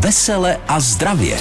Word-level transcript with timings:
Vesele 0.00 0.56
a 0.68 0.80
zdravě. 0.80 1.38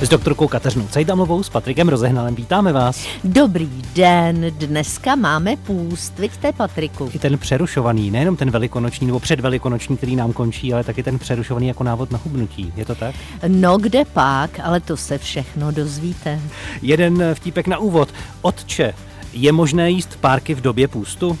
S 0.00 0.08
doktorkou 0.08 0.48
Kateřinou 0.48 0.86
Cejdamovou, 0.86 1.42
s 1.42 1.48
Patrikem 1.48 1.88
Rozehnalem 1.88 2.34
vítáme 2.34 2.72
vás. 2.72 3.06
Dobrý 3.24 3.82
den, 3.94 4.46
dneska 4.58 5.14
máme 5.14 5.56
půst, 5.56 6.18
vidíte 6.18 6.52
Patriku? 6.52 7.10
I 7.14 7.18
ten 7.18 7.38
přerušovaný, 7.38 8.10
nejenom 8.10 8.36
ten 8.36 8.50
velikonoční 8.50 9.06
nebo 9.06 9.20
předvelikonoční, 9.20 9.96
který 9.96 10.16
nám 10.16 10.32
končí, 10.32 10.74
ale 10.74 10.84
taky 10.84 11.02
ten 11.02 11.18
přerušovaný 11.18 11.68
jako 11.68 11.84
návod 11.84 12.10
na 12.10 12.20
hubnutí. 12.24 12.72
Je 12.76 12.84
to 12.84 12.94
tak? 12.94 13.14
No 13.48 13.78
kde 13.78 14.04
pak, 14.04 14.60
ale 14.62 14.80
to 14.80 14.96
se 14.96 15.18
všechno 15.18 15.72
dozvíte. 15.72 16.40
Jeden 16.82 17.34
vtípek 17.34 17.66
na 17.66 17.78
úvod. 17.78 18.08
Otče, 18.42 18.94
je 19.32 19.52
možné 19.52 19.90
jíst 19.90 20.16
párky 20.20 20.54
v 20.54 20.60
době 20.60 20.88
půstu? 20.88 21.38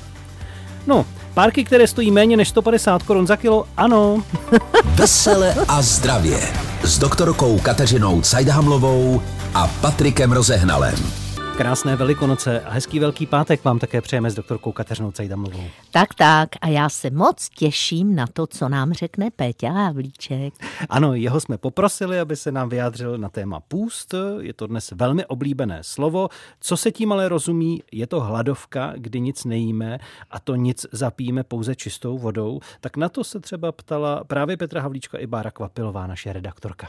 No, 0.86 1.06
párky, 1.34 1.64
které 1.64 1.86
stojí 1.86 2.10
méně 2.10 2.36
než 2.36 2.48
150 2.48 3.02
korun 3.02 3.26
za 3.26 3.36
kilo, 3.36 3.66
ano. 3.76 4.22
Vesele 4.84 5.54
a 5.68 5.82
zdravě 5.82 6.38
s 6.82 6.98
doktorkou 6.98 7.58
Kateřinou 7.58 8.20
Cajdhamlovou 8.20 9.22
a 9.54 9.66
Patrikem 9.66 10.32
Rozehnalem. 10.32 11.23
Krásné 11.56 11.96
velikonoce 11.96 12.60
a 12.60 12.70
hezký 12.70 12.98
velký 12.98 13.26
pátek 13.26 13.64
vám 13.64 13.78
také 13.78 14.00
přejeme 14.00 14.30
s 14.30 14.34
doktorkou 14.34 14.72
Kateřinou 14.72 15.12
Cajdamlovou. 15.12 15.64
Tak, 15.90 16.14
tak 16.14 16.48
a 16.60 16.68
já 16.68 16.88
se 16.88 17.10
moc 17.10 17.48
těším 17.48 18.14
na 18.14 18.26
to, 18.26 18.46
co 18.46 18.68
nám 18.68 18.92
řekne 18.92 19.30
Péťa 19.30 19.72
Havlíček. 19.72 20.54
Ano, 20.88 21.14
jeho 21.14 21.40
jsme 21.40 21.58
poprosili, 21.58 22.20
aby 22.20 22.36
se 22.36 22.52
nám 22.52 22.68
vyjádřil 22.68 23.18
na 23.18 23.28
téma 23.28 23.60
půst. 23.60 24.14
Je 24.40 24.52
to 24.52 24.66
dnes 24.66 24.90
velmi 24.90 25.26
oblíbené 25.26 25.78
slovo. 25.82 26.28
Co 26.60 26.76
se 26.76 26.92
tím 26.92 27.12
ale 27.12 27.28
rozumí, 27.28 27.82
je 27.92 28.06
to 28.06 28.20
hladovka, 28.20 28.92
kdy 28.96 29.20
nic 29.20 29.44
nejíme 29.44 29.98
a 30.30 30.40
to 30.40 30.54
nic 30.54 30.86
zapijeme 30.92 31.44
pouze 31.44 31.74
čistou 31.74 32.18
vodou. 32.18 32.60
Tak 32.80 32.96
na 32.96 33.08
to 33.08 33.24
se 33.24 33.40
třeba 33.40 33.72
ptala 33.72 34.24
právě 34.24 34.56
Petra 34.56 34.80
Havlíčka 34.80 35.18
i 35.18 35.26
Bára 35.26 35.50
Kvapilová, 35.50 36.06
naše 36.06 36.32
redaktorka 36.32 36.88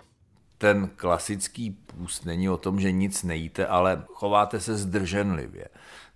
ten 0.66 0.90
klasický 0.96 1.72
půst 1.72 2.26
není 2.26 2.50
o 2.50 2.58
tom, 2.58 2.80
že 2.80 2.92
nic 2.92 3.24
nejíte, 3.24 3.68
ale 3.68 4.04
chováte 4.14 4.60
se 4.60 4.78
zdrženlivě. 4.78 5.68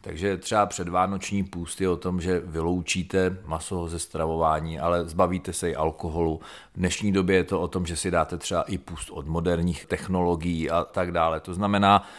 Takže 0.01 0.37
třeba 0.37 0.65
předvánoční 0.65 1.43
půst 1.43 1.81
je 1.81 1.89
o 1.89 1.97
tom, 1.97 2.21
že 2.21 2.39
vyloučíte 2.39 3.37
maso 3.45 3.87
ze 3.87 3.99
stravování, 3.99 4.79
ale 4.79 5.05
zbavíte 5.05 5.53
se 5.53 5.69
i 5.69 5.75
alkoholu. 5.75 6.41
V 6.73 6.77
dnešní 6.77 7.11
době 7.11 7.35
je 7.35 7.43
to 7.43 7.61
o 7.61 7.67
tom, 7.67 7.85
že 7.85 7.95
si 7.95 8.11
dáte 8.11 8.37
třeba 8.37 8.61
i 8.61 8.77
půst 8.77 9.09
od 9.09 9.27
moderních 9.27 9.85
technologií 9.85 10.69
a 10.69 10.83
tak 10.83 11.11
dále. 11.11 11.39
To 11.39 11.53
znamená, 11.53 12.09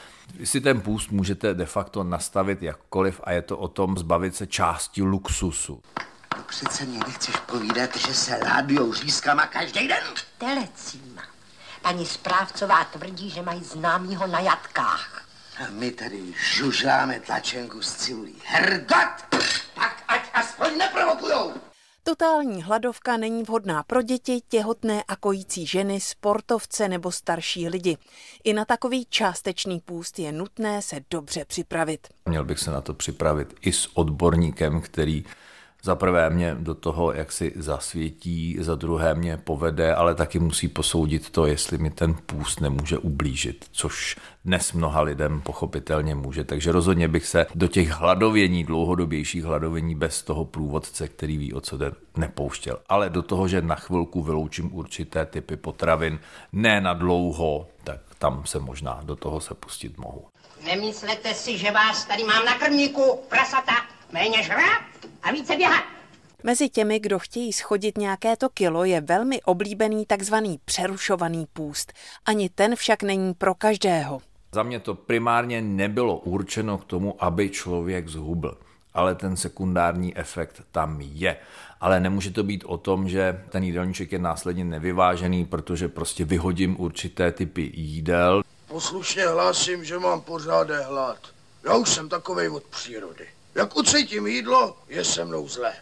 si 0.45 0.61
ten 0.61 0.81
půst 0.81 1.11
můžete 1.11 1.55
de 1.55 1.67
facto 1.67 2.05
nastavit 2.05 2.63
jakkoliv 2.63 3.21
a 3.25 3.33
je 3.33 3.43
to 3.43 3.59
o 3.59 3.69
tom 3.69 3.99
zbavit 3.99 4.37
se 4.37 4.47
části 4.47 5.03
luxusu. 5.03 5.83
No 6.37 6.43
přece 6.49 6.85
mě 6.85 6.99
nechceš 6.99 7.37
povídat, 7.37 7.97
že 7.97 8.15
se 8.15 8.41
ládujou 8.45 8.95
řízkama 8.95 9.47
každý 9.47 9.89
den? 9.89 10.05
Telecíma. 10.39 11.10
Paní 11.83 12.07
správcová 12.07 12.85
tvrdí, 12.85 13.31
že 13.31 13.43
mají 13.43 13.65
známýho 13.65 14.27
na 14.27 14.41
jatkách. 14.41 15.25
A 15.61 15.71
my 15.71 15.91
tady 15.91 16.35
žužláme 16.55 17.21
tlačenku 17.21 17.83
s 17.83 17.95
cibulí. 17.95 18.35
Hergot! 18.45 19.41
Tak 19.75 20.05
ať 20.09 20.21
aspoň 20.35 20.79
neprovokujou! 20.79 21.53
Totální 22.03 22.63
hladovka 22.63 23.17
není 23.17 23.43
vhodná 23.43 23.83
pro 23.83 24.03
děti, 24.03 24.41
těhotné 24.49 25.03
a 25.09 25.17
kojící 25.17 25.67
ženy, 25.67 26.01
sportovce 26.01 26.89
nebo 26.89 27.13
starší 27.13 27.69
lidi. 27.69 27.97
I 28.45 28.53
na 28.53 28.65
takový 28.65 29.07
částečný 29.11 29.81
půst 29.81 30.19
je 30.19 30.33
nutné 30.33 30.83
se 30.83 31.01
dobře 31.11 31.45
připravit. 31.45 32.09
Měl 32.29 32.45
bych 32.45 32.59
se 32.59 32.71
na 32.71 32.81
to 32.81 32.95
připravit 32.95 33.55
i 33.61 33.73
s 33.73 33.97
odborníkem, 33.97 34.81
který 34.81 35.25
za 35.83 35.95
prvé 35.95 36.31
mě 36.31 36.57
do 36.59 36.75
toho, 36.75 37.13
jak 37.13 37.33
si 37.33 37.53
zasvětí, 37.57 38.57
za 38.61 38.75
druhé 38.75 39.15
mě 39.15 39.37
povede, 39.37 39.95
ale 39.95 40.15
taky 40.15 40.39
musí 40.39 40.69
posoudit 40.69 41.31
to, 41.31 41.47
jestli 41.47 41.79
mi 41.79 41.91
ten 41.91 42.15
půst 42.27 42.61
nemůže 42.61 42.99
ublížit, 42.99 43.65
což 43.73 44.17
dnes 44.45 44.73
mnoha 44.73 45.01
lidem 45.01 45.41
pochopitelně 45.41 46.15
může. 46.15 46.45
Takže 46.45 46.73
rozhodně 46.73 47.09
bych 47.09 47.27
se 47.27 47.47
do 47.55 47.69
těch 47.69 47.91
hladovění, 47.91 48.65
dlouhodobějších 48.65 49.45
hladovění 49.45 49.95
bez 49.95 50.23
toho 50.23 50.45
průvodce, 50.45 51.09
který 51.09 51.39
ví, 51.39 51.53
o 51.53 51.61
co 51.61 51.77
jde, 51.77 51.93
nepouštěl. 52.17 52.79
Ale 52.89 53.11
do 53.11 53.23
toho, 53.23 53.49
že 53.49 53.63
na 53.63 53.75
chvilku 53.75 54.23
vyloučím 54.23 54.75
určité 54.75 55.27
typy 55.27 55.57
potravin, 55.57 56.19
ne 56.53 56.81
na 56.81 56.95
dlouho, 56.95 57.69
tak 57.85 58.01
tam 58.19 58.43
se 58.47 58.59
možná 58.59 59.01
do 59.05 59.17
toho 59.17 59.41
se 59.41 59.55
pustit 59.55 59.99
mohu. 59.99 60.25
Nemyslete 60.67 61.35
si, 61.35 61.59
že 61.59 61.71
vás 61.71 62.05
tady 62.05 62.25
mám 62.25 62.45
na 62.45 62.59
krmníku, 62.59 63.21
prasata, 63.29 63.73
méně 64.13 64.43
žrát 64.43 64.83
a 65.23 65.33
více 65.33 65.57
běhat. 65.57 65.85
Mezi 66.43 66.69
těmi, 66.69 67.01
kdo 67.01 67.19
chtějí 67.19 67.53
schodit 67.53 67.99
nějaké 67.99 68.37
to 68.37 68.49
kilo, 68.49 68.85
je 68.85 69.01
velmi 69.01 69.43
oblíbený 69.43 70.07
takzvaný 70.07 70.61
přerušovaný 70.65 71.47
půst. 71.53 71.93
Ani 72.27 72.49
ten 72.49 72.77
však 72.77 73.03
není 73.03 73.35
pro 73.35 73.55
každého. 73.55 74.21
Za 74.53 74.63
mě 74.63 74.81
to 74.81 74.95
primárně 74.95 75.63
nebylo 75.63 76.17
určeno 76.17 76.79
k 76.79 76.85
tomu, 76.85 77.25
aby 77.25 77.51
člověk 77.51 78.09
zhubl 78.09 78.59
ale 78.95 79.15
ten 79.15 79.37
sekundární 79.37 80.17
efekt 80.17 80.63
tam 80.73 81.01
je. 81.01 81.37
Ale 81.81 82.01
nemůže 82.01 82.31
to 82.31 82.43
být 82.43 82.65
o 82.65 82.79
tom, 82.79 83.09
že 83.09 83.45
ten 83.49 83.65
jídelníček 83.65 84.13
je 84.13 84.19
následně 84.19 84.65
nevyvážený, 84.65 85.45
protože 85.45 85.89
prostě 85.89 86.25
vyhodím 86.25 86.81
určité 86.81 87.33
typy 87.33 87.73
jídel. 87.75 88.43
Poslušně 88.69 89.27
hlásím, 89.27 89.85
že 89.85 89.99
mám 89.99 90.21
pořádný 90.21 90.75
hlad. 90.85 91.19
Já 91.65 91.77
už 91.77 91.89
jsem 91.89 92.09
takovej 92.09 92.49
od 92.49 92.63
přírody. 92.65 93.27
Jak 93.55 93.77
ucítím 93.77 94.27
jídlo, 94.27 94.77
je 94.89 95.05
se 95.05 95.25
mnou 95.25 95.49
zle. 95.49 95.73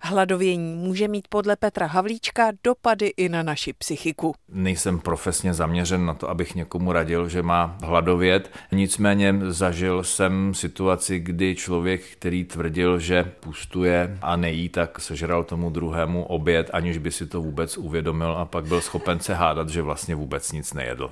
Hladovění 0.00 0.74
může 0.74 1.08
mít 1.08 1.28
podle 1.28 1.56
Petra 1.56 1.86
Havlíčka 1.86 2.52
dopady 2.64 3.06
i 3.06 3.28
na 3.28 3.42
naši 3.42 3.72
psychiku. 3.72 4.34
Nejsem 4.48 4.98
profesně 4.98 5.54
zaměřen 5.54 6.06
na 6.06 6.14
to, 6.14 6.30
abych 6.30 6.54
někomu 6.54 6.92
radil, 6.92 7.28
že 7.28 7.42
má 7.42 7.78
hladovět. 7.82 8.50
Nicméně 8.72 9.34
zažil 9.48 10.04
jsem 10.04 10.54
situaci, 10.54 11.18
kdy 11.18 11.54
člověk, 11.54 12.02
který 12.12 12.44
tvrdil, 12.44 12.98
že 12.98 13.32
pustuje 13.40 14.18
a 14.22 14.36
nejí, 14.36 14.68
tak 14.68 15.00
sežral 15.00 15.44
tomu 15.44 15.70
druhému 15.70 16.24
oběd, 16.24 16.70
aniž 16.72 16.98
by 16.98 17.10
si 17.10 17.26
to 17.26 17.42
vůbec 17.42 17.76
uvědomil 17.76 18.36
a 18.36 18.44
pak 18.44 18.64
byl 18.66 18.80
schopen 18.80 19.20
se 19.20 19.34
hádat, 19.34 19.68
že 19.68 19.82
vlastně 19.82 20.14
vůbec 20.14 20.52
nic 20.52 20.72
nejedl. 20.72 21.10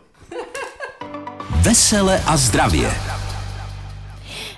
Vesele 1.62 2.22
a 2.26 2.36
zdravě. 2.36 2.90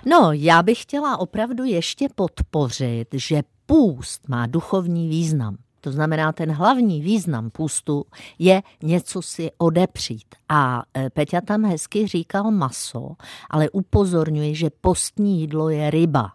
No, 0.08 0.32
já 0.32 0.62
bych 0.62 0.82
chtěla 0.82 1.16
opravdu 1.16 1.64
ještě 1.64 2.08
podpořit, 2.14 3.08
že 3.12 3.42
půst 3.66 4.28
má 4.28 4.46
duchovní 4.46 5.08
význam. 5.08 5.56
To 5.80 5.92
znamená, 5.92 6.32
ten 6.32 6.52
hlavní 6.52 7.00
význam 7.00 7.50
půstu 7.50 8.04
je 8.38 8.62
něco 8.82 9.22
si 9.22 9.50
odepřít. 9.58 10.26
A 10.48 10.82
e, 10.96 11.10
Peťa 11.10 11.40
tam 11.40 11.64
hezky 11.64 12.06
říkal 12.06 12.50
maso, 12.50 13.14
ale 13.50 13.70
upozorňuje, 13.70 14.54
že 14.54 14.70
postní 14.80 15.40
jídlo 15.40 15.70
je 15.70 15.90
ryba. 15.90 16.32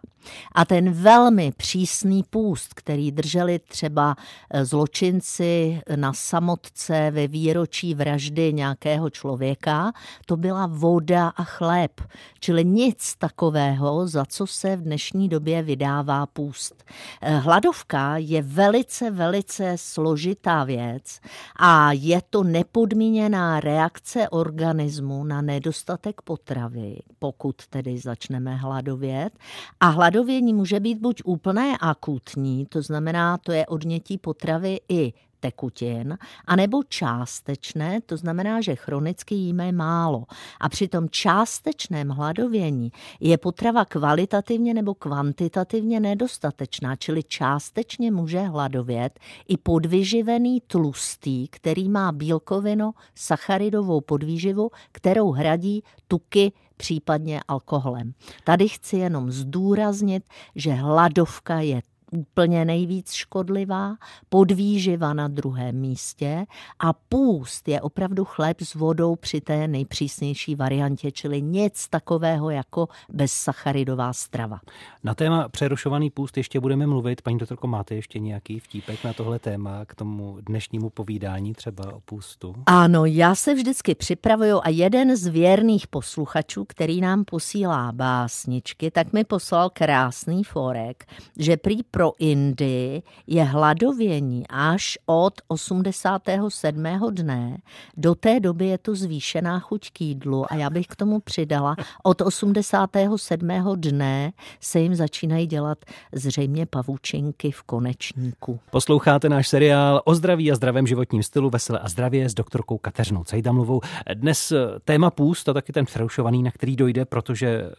A 0.52 0.64
ten 0.64 0.92
velmi 0.92 1.52
přísný 1.56 2.22
půst, 2.30 2.74
který 2.74 3.12
drželi 3.12 3.58
třeba 3.58 4.16
eh, 4.50 4.64
zločinci 4.64 5.80
na 5.96 6.12
samotce 6.12 7.10
ve 7.10 7.26
výročí 7.26 7.94
vraždy 7.94 8.52
nějakého 8.52 9.10
člověka, 9.10 9.92
to 10.26 10.36
byla 10.36 10.66
voda 10.66 11.28
a 11.28 11.44
chléb. 11.44 12.00
Čili 12.40 12.64
nic 12.64 13.14
takového, 13.18 14.08
za 14.08 14.24
co 14.24 14.46
se 14.46 14.76
v 14.76 14.82
dnešní 14.82 15.28
době 15.28 15.62
vydává 15.62 16.26
půst. 16.26 16.84
Eh, 17.20 17.36
hladovka 17.36 18.16
je 18.16 18.42
velice, 18.42 19.10
velice 19.10 19.72
složitá 19.76 20.64
věc 20.64 21.20
a 21.56 21.92
je 21.92 22.22
to 22.30 22.42
nepodmíněná 22.44 23.60
reakce 23.60 24.28
organismu 24.28 25.24
na 25.24 25.42
nedostatek 25.42 26.22
potravy, 26.22 26.98
pokud 27.18 27.66
tedy 27.66 27.98
začneme 27.98 28.56
hladovět. 28.56 29.32
A 29.80 29.86
hlad 29.86 30.11
Hladovění 30.12 30.54
může 30.54 30.80
být 30.80 30.98
buď 30.98 31.22
úplné 31.24 31.78
akutní, 31.80 32.66
to 32.66 32.82
znamená, 32.82 33.38
to 33.38 33.52
je 33.52 33.66
odnětí 33.66 34.18
potravy 34.18 34.80
i 34.88 35.12
tekutin, 35.42 36.18
anebo 36.46 36.82
částečné, 36.82 38.00
to 38.00 38.16
znamená, 38.16 38.60
že 38.60 38.76
chronicky 38.76 39.34
jíme 39.34 39.72
málo. 39.72 40.24
A 40.60 40.68
při 40.68 40.88
tom 40.88 41.08
částečném 41.08 42.08
hladovění 42.08 42.92
je 43.20 43.38
potrava 43.38 43.84
kvalitativně 43.84 44.74
nebo 44.74 44.94
kvantitativně 44.94 46.00
nedostatečná, 46.00 46.96
čili 46.96 47.22
částečně 47.22 48.10
může 48.10 48.40
hladovět 48.40 49.20
i 49.48 49.56
podvyživený 49.56 50.60
tlustý, 50.66 51.48
který 51.48 51.88
má 51.88 52.12
bílkovino 52.12 52.92
sacharidovou 53.14 54.00
podvýživu, 54.00 54.70
kterou 54.92 55.30
hradí 55.30 55.82
tuky 56.08 56.52
případně 56.76 57.40
alkoholem. 57.48 58.14
Tady 58.44 58.68
chci 58.68 58.96
jenom 58.96 59.30
zdůraznit, 59.30 60.24
že 60.54 60.72
hladovka 60.72 61.60
je 61.60 61.82
úplně 62.12 62.64
nejvíc 62.64 63.12
škodlivá, 63.12 63.96
podvýživa 64.28 65.12
na 65.12 65.28
druhém 65.28 65.76
místě 65.76 66.46
a 66.78 66.92
půst 66.92 67.68
je 67.68 67.80
opravdu 67.80 68.24
chléb 68.24 68.60
s 68.60 68.74
vodou 68.74 69.16
při 69.16 69.40
té 69.40 69.68
nejpřísnější 69.68 70.54
variantě, 70.54 71.12
čili 71.12 71.42
nic 71.42 71.88
takového 71.88 72.50
jako 72.50 72.88
bezsacharidová 73.12 74.12
strava. 74.12 74.60
Na 75.04 75.14
téma 75.14 75.48
přerušovaný 75.48 76.10
půst 76.10 76.36
ještě 76.36 76.60
budeme 76.60 76.86
mluvit. 76.86 77.22
Paní 77.22 77.38
doktorko, 77.38 77.66
máte 77.66 77.94
ještě 77.94 78.18
nějaký 78.18 78.58
vtípek 78.60 79.04
na 79.04 79.12
tohle 79.12 79.38
téma 79.38 79.84
k 79.84 79.94
tomu 79.94 80.38
dnešnímu 80.40 80.90
povídání 80.90 81.52
třeba 81.52 81.94
o 81.94 82.00
půstu? 82.00 82.54
Ano, 82.66 83.04
já 83.04 83.34
se 83.34 83.54
vždycky 83.54 83.94
připravuju 83.94 84.60
a 84.64 84.68
jeden 84.68 85.16
z 85.16 85.26
věrných 85.26 85.86
posluchačů, 85.86 86.64
který 86.64 87.00
nám 87.00 87.24
posílá 87.24 87.92
básničky, 87.92 88.90
tak 88.90 89.12
mi 89.12 89.24
poslal 89.24 89.70
krásný 89.70 90.44
forek, 90.44 91.04
že 91.38 91.56
prý 91.56 91.82
pro 91.82 92.01
Indii 92.18 93.02
je 93.26 93.44
hladovění 93.44 94.44
až 94.50 94.98
od 95.06 95.34
87. 95.48 96.84
dne. 97.10 97.58
Do 97.96 98.14
té 98.14 98.40
doby 98.40 98.66
je 98.66 98.78
to 98.78 98.94
zvýšená 98.94 99.58
chuť 99.58 99.90
k 99.90 100.00
jídlu 100.00 100.52
a 100.52 100.54
já 100.54 100.70
bych 100.70 100.86
k 100.86 100.96
tomu 100.96 101.20
přidala, 101.20 101.76
od 102.02 102.20
87. 102.20 103.48
dne 103.76 104.32
se 104.60 104.80
jim 104.80 104.94
začínají 104.94 105.46
dělat 105.46 105.78
zřejmě 106.12 106.66
pavučinky 106.66 107.50
v 107.50 107.62
konečníku. 107.62 108.60
Posloucháte 108.70 109.28
náš 109.28 109.48
seriál 109.48 110.02
o 110.04 110.14
zdraví 110.14 110.52
a 110.52 110.54
zdravém 110.54 110.86
životním 110.86 111.22
stylu 111.22 111.50
Veselé 111.50 111.78
a 111.78 111.88
zdravě 111.88 112.28
s 112.28 112.34
doktorkou 112.34 112.78
Kateřinou 112.78 113.24
Cajdamlovou. 113.24 113.80
Dnes 114.14 114.52
téma 114.84 115.10
půst 115.10 115.48
a 115.48 115.52
taky 115.52 115.72
ten 115.72 115.84
přerušovaný, 115.84 116.42
na 116.42 116.50
který 116.50 116.76
dojde, 116.76 117.04
protože 117.04 117.70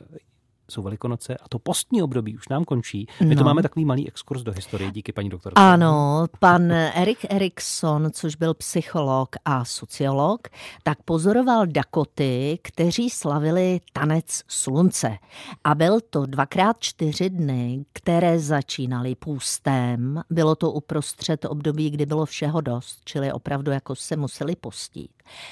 jsou 0.70 0.82
Velikonoce 0.82 1.38
a 1.38 1.50
to 1.50 1.60
postní 1.60 2.02
období 2.02 2.38
už 2.38 2.50
nám 2.50 2.66
končí. 2.66 3.08
My 3.24 3.36
no. 3.36 3.42
to 3.42 3.46
máme 3.46 3.62
takový 3.62 3.86
malý 3.86 4.08
exkurs 4.08 4.42
do 4.42 4.52
historie, 4.52 4.92
díky 4.92 5.12
paní 5.12 5.30
doktorce. 5.30 5.56
Ano, 5.56 6.26
pan 6.40 6.72
Erik 6.72 7.26
Erikson, 7.30 8.10
což 8.14 8.36
byl 8.36 8.54
psycholog 8.54 9.30
a 9.46 9.66
sociolog, 9.66 10.48
tak 10.84 11.04
pozoroval 11.04 11.68
Dakoty, 11.68 12.60
kteří 12.62 13.10
slavili 13.10 13.80
tanec 13.94 14.44
slunce. 14.48 15.18
A 15.64 15.76
byl 15.76 16.00
to 16.10 16.26
dvakrát 16.26 16.80
čtyři 16.80 17.30
dny, 17.30 17.86
které 17.94 18.40
začínaly 18.40 19.16
půstem. 19.16 20.22
Bylo 20.30 20.56
to 20.56 20.72
uprostřed 20.72 21.46
období, 21.46 21.90
kdy 21.90 22.06
bylo 22.06 22.26
všeho 22.26 22.62
dost, 22.62 23.00
čili 23.06 23.32
opravdu 23.32 23.72
jako 23.72 23.96
se 23.96 24.16
museli 24.16 24.56
postít. 24.56 25.12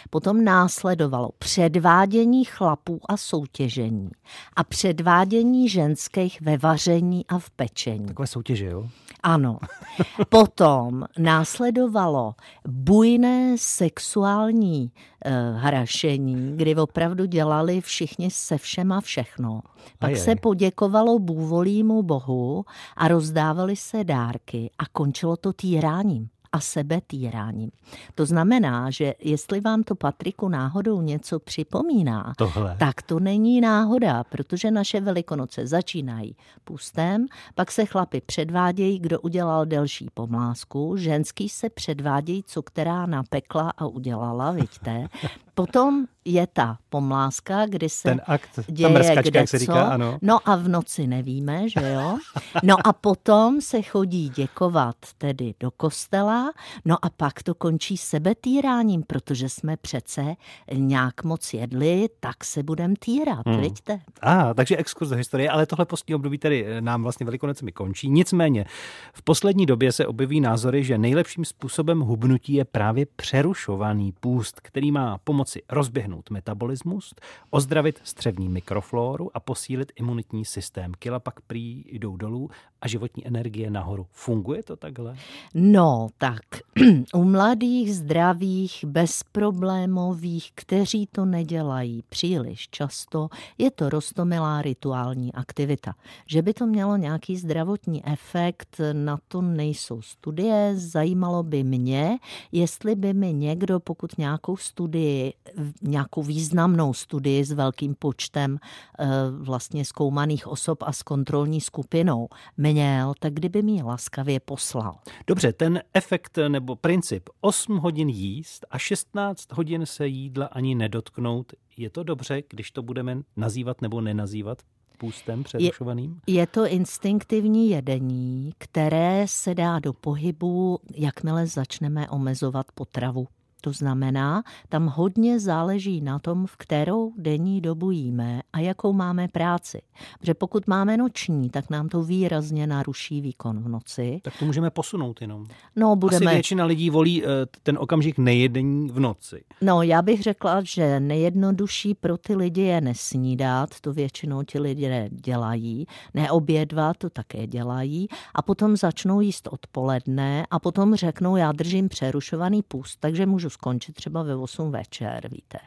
Potom 0.09 0.43
následovalo 0.43 1.29
předvádění 1.39 2.45
chlapů 2.45 2.99
a 3.09 3.17
soutěžení 3.17 4.09
a 4.55 4.63
předvádění 4.63 5.69
ženských 5.69 6.41
ve 6.41 6.57
vaření 6.57 7.27
a 7.27 7.39
v 7.39 7.49
pečení. 7.49 8.05
Takové 8.05 8.27
soutěže, 8.27 8.65
jo? 8.65 8.87
Ano. 9.23 9.59
Potom 10.29 11.03
následovalo 11.17 12.35
bujné 12.67 13.55
sexuální 13.57 14.91
uh, 15.25 15.31
hrašení, 15.57 16.57
kdy 16.57 16.75
opravdu 16.75 17.25
dělali 17.25 17.81
všichni 17.81 18.31
se 18.31 18.57
všema 18.57 19.01
všechno. 19.01 19.61
Pak 19.99 20.07
Ajaj. 20.07 20.19
se 20.19 20.35
poděkovalo 20.35 21.19
bůvolímu 21.19 22.03
bohu 22.03 22.65
a 22.97 23.07
rozdávali 23.07 23.75
se 23.75 24.03
dárky 24.03 24.71
a 24.77 24.85
končilo 24.91 25.37
to 25.37 25.53
týráním 25.53 26.29
a 26.51 26.59
sebetýráním. 26.59 27.71
To 28.15 28.25
znamená, 28.25 28.89
že 28.89 29.13
jestli 29.19 29.61
vám 29.61 29.83
to 29.83 29.95
Patriku 29.95 30.49
náhodou 30.49 31.01
něco 31.01 31.39
připomíná, 31.39 32.33
Tohle. 32.37 32.75
tak 32.79 33.01
to 33.01 33.19
není 33.19 33.61
náhoda, 33.61 34.23
protože 34.23 34.71
naše 34.71 35.01
velikonoce 35.01 35.67
začínají 35.67 36.35
pustem, 36.63 37.25
pak 37.55 37.71
se 37.71 37.85
chlapi 37.85 38.21
předvádějí, 38.21 38.99
kdo 38.99 39.19
udělal 39.19 39.65
delší 39.65 40.09
pomlásku, 40.13 40.97
ženský 40.97 41.49
se 41.49 41.69
předvádějí, 41.69 42.43
co 42.43 42.61
která 42.61 43.05
napekla 43.05 43.73
a 43.77 43.85
udělala, 43.87 44.51
vidíte. 44.51 45.07
Potom 45.53 46.05
je 46.25 46.47
ta 46.47 46.77
pomláska, 46.89 47.65
kdy 47.65 47.89
se 47.89 48.09
Ten 48.09 48.21
akt, 48.25 48.59
děje 48.67 48.89
mrskačka, 48.89 49.21
kde 49.21 49.39
jak 49.39 49.49
se 49.49 49.59
říká, 49.59 49.83
ano. 49.83 50.17
No 50.21 50.49
a 50.49 50.55
v 50.55 50.67
noci 50.67 51.07
nevíme, 51.07 51.69
že 51.69 51.91
jo? 51.91 52.17
No 52.63 52.87
a 52.87 52.93
potom 52.93 53.61
se 53.61 53.81
chodí 53.81 54.29
děkovat 54.29 54.95
tedy 55.17 55.53
do 55.59 55.71
kostela, 55.71 56.40
no 56.85 57.05
a 57.05 57.09
pak 57.09 57.43
to 57.43 57.55
končí 57.55 57.97
sebetýráním, 57.97 59.03
protože 59.03 59.49
jsme 59.49 59.77
přece 59.77 60.35
nějak 60.73 61.23
moc 61.23 61.53
jedli, 61.53 62.09
tak 62.19 62.43
se 62.43 62.63
budem 62.63 62.95
týrat, 62.95 63.45
hmm. 63.45 63.61
vidíte? 63.61 64.01
A, 64.21 64.53
takže 64.53 64.77
exkurs 64.77 65.09
do 65.09 65.15
historie, 65.15 65.49
ale 65.49 65.65
tohle 65.65 65.85
postní 65.85 66.15
období 66.15 66.37
tedy 66.37 66.65
eh, 66.67 66.81
nám 66.81 67.03
vlastně 67.03 67.25
velikonocemi 67.25 67.71
končí. 67.71 68.09
Nicméně, 68.09 68.65
v 69.13 69.21
poslední 69.21 69.65
době 69.65 69.91
se 69.91 70.07
objeví 70.07 70.41
názory, 70.41 70.83
že 70.83 70.97
nejlepším 70.97 71.45
způsobem 71.45 71.99
hubnutí 71.99 72.53
je 72.53 72.65
právě 72.65 73.05
přerušovaný 73.15 74.11
půst, 74.19 74.59
který 74.59 74.91
má 74.91 75.17
pomoci 75.17 75.61
rozběhnout 75.69 76.29
metabolismus, 76.29 77.13
ozdravit 77.49 77.99
střevní 78.03 78.49
mikroflóru 78.49 79.29
a 79.33 79.39
posílit 79.39 79.91
imunitní 79.95 80.45
systém. 80.45 80.91
Kila 80.99 81.19
pak 81.19 81.41
prý 81.41 81.83
jdou 81.87 82.17
dolů 82.17 82.49
a 82.81 82.87
životní 82.87 83.27
energie 83.27 83.69
nahoru. 83.69 84.07
Funguje 84.11 84.63
to 84.63 84.75
takhle? 84.75 85.15
No, 85.53 86.09
tak 86.17 86.41
u 87.13 87.23
mladých, 87.23 87.95
zdravých, 87.95 88.85
bezproblémových, 88.87 90.51
kteří 90.55 91.07
to 91.11 91.25
nedělají 91.25 92.03
příliš 92.09 92.69
často, 92.69 93.29
je 93.57 93.71
to 93.71 93.89
rostomilá 93.89 94.61
rituální 94.61 95.33
aktivita. 95.33 95.93
Že 96.27 96.41
by 96.41 96.53
to 96.53 96.65
mělo 96.65 96.97
nějaký 96.97 97.37
zdravotní 97.37 98.05
efekt, 98.05 98.81
na 98.93 99.17
to 99.27 99.41
nejsou 99.41 100.01
studie. 100.01 100.73
Zajímalo 100.75 101.43
by 101.43 101.63
mě, 101.63 102.19
jestli 102.51 102.95
by 102.95 103.13
mi 103.13 103.33
někdo, 103.33 103.79
pokud 103.79 104.17
nějakou 104.17 104.57
studii, 104.57 105.33
nějakou 105.81 106.23
významnou 106.23 106.93
studii 106.93 107.43
s 107.43 107.51
velkým 107.51 107.95
počtem 107.95 108.57
eh, 108.99 109.07
vlastně 109.31 109.85
zkoumaných 109.85 110.47
osob 110.47 110.83
a 110.83 110.91
s 110.91 111.03
kontrolní 111.03 111.61
skupinou 111.61 112.27
měl, 112.73 113.13
tak 113.19 113.33
kdyby 113.33 113.61
mi 113.61 113.83
laskavě 113.83 114.39
poslal. 114.39 114.95
Dobře, 115.27 115.53
ten 115.53 115.81
efekt 115.93 116.39
nebo 116.47 116.75
princip 116.75 117.29
8 117.41 117.77
hodin 117.77 118.09
jíst 118.09 118.65
a 118.71 118.77
16 118.77 119.51
hodin 119.51 119.85
se 119.85 120.07
jídla 120.07 120.45
ani 120.45 120.75
nedotknout, 120.75 121.53
je 121.77 121.89
to 121.89 122.03
dobře, 122.03 122.43
když 122.49 122.71
to 122.71 122.81
budeme 122.81 123.17
nazývat 123.35 123.81
nebo 123.81 124.01
nenazývat 124.01 124.61
půstem 124.97 125.43
přerušovaným? 125.43 126.21
Je, 126.27 126.35
je 126.35 126.47
to 126.47 126.67
instinktivní 126.67 127.69
jedení, 127.69 128.53
které 128.57 129.25
se 129.27 129.55
dá 129.55 129.79
do 129.79 129.93
pohybu, 129.93 130.79
jakmile 130.95 131.47
začneme 131.47 132.09
omezovat 132.09 132.65
potravu. 132.75 133.27
To 133.61 133.71
znamená, 133.71 134.43
tam 134.69 134.87
hodně 134.87 135.39
záleží 135.39 136.01
na 136.01 136.19
tom, 136.19 136.45
v 136.47 136.57
kterou 136.57 137.13
denní 137.17 137.61
dobu 137.61 137.91
jíme 137.91 138.41
a 138.53 138.59
jakou 138.59 138.93
máme 138.93 139.27
práci. 139.27 139.81
Protože 140.19 140.33
pokud 140.33 140.67
máme 140.67 140.97
noční, 140.97 141.49
tak 141.49 141.69
nám 141.69 141.89
to 141.89 142.03
výrazně 142.03 142.67
naruší 142.67 143.21
výkon 143.21 143.63
v 143.63 143.69
noci. 143.69 144.19
Tak 144.23 144.33
to 144.39 144.45
můžeme 144.45 144.69
posunout 144.69 145.21
jenom. 145.21 145.45
No, 145.75 145.95
budeme... 145.95 146.25
Asi 146.25 146.35
většina 146.35 146.65
lidí 146.65 146.89
volí 146.89 147.23
eh, 147.23 147.27
ten 147.63 147.77
okamžik 147.77 148.17
nejedení 148.17 148.89
v 148.89 148.99
noci. 148.99 149.43
No, 149.61 149.81
já 149.81 150.01
bych 150.01 150.21
řekla, 150.21 150.61
že 150.63 150.99
nejjednodušší 150.99 151.93
pro 151.93 152.17
ty 152.17 152.35
lidi 152.35 152.61
je 152.61 152.81
nesnídat, 152.81 153.79
to 153.81 153.93
většinou 153.93 154.43
ti 154.43 154.59
lidé 154.59 155.09
dělají, 155.11 155.85
neobědvat, 156.13 156.97
to 156.97 157.09
také 157.09 157.47
dělají, 157.47 158.07
a 158.35 158.41
potom 158.41 158.77
začnou 158.77 159.21
jíst 159.21 159.47
odpoledne 159.51 160.45
a 160.51 160.59
potom 160.59 160.95
řeknou, 160.95 161.35
já 161.35 161.51
držím 161.51 161.89
přerušovaný 161.89 162.61
půst, 162.63 162.97
takže 162.99 163.25
můžu 163.25 163.49
skončit 163.51 163.93
třeba 163.93 164.23
ve 164.23 164.35
8 164.35 164.71
večer, 164.71 165.29
víte. 165.31 165.59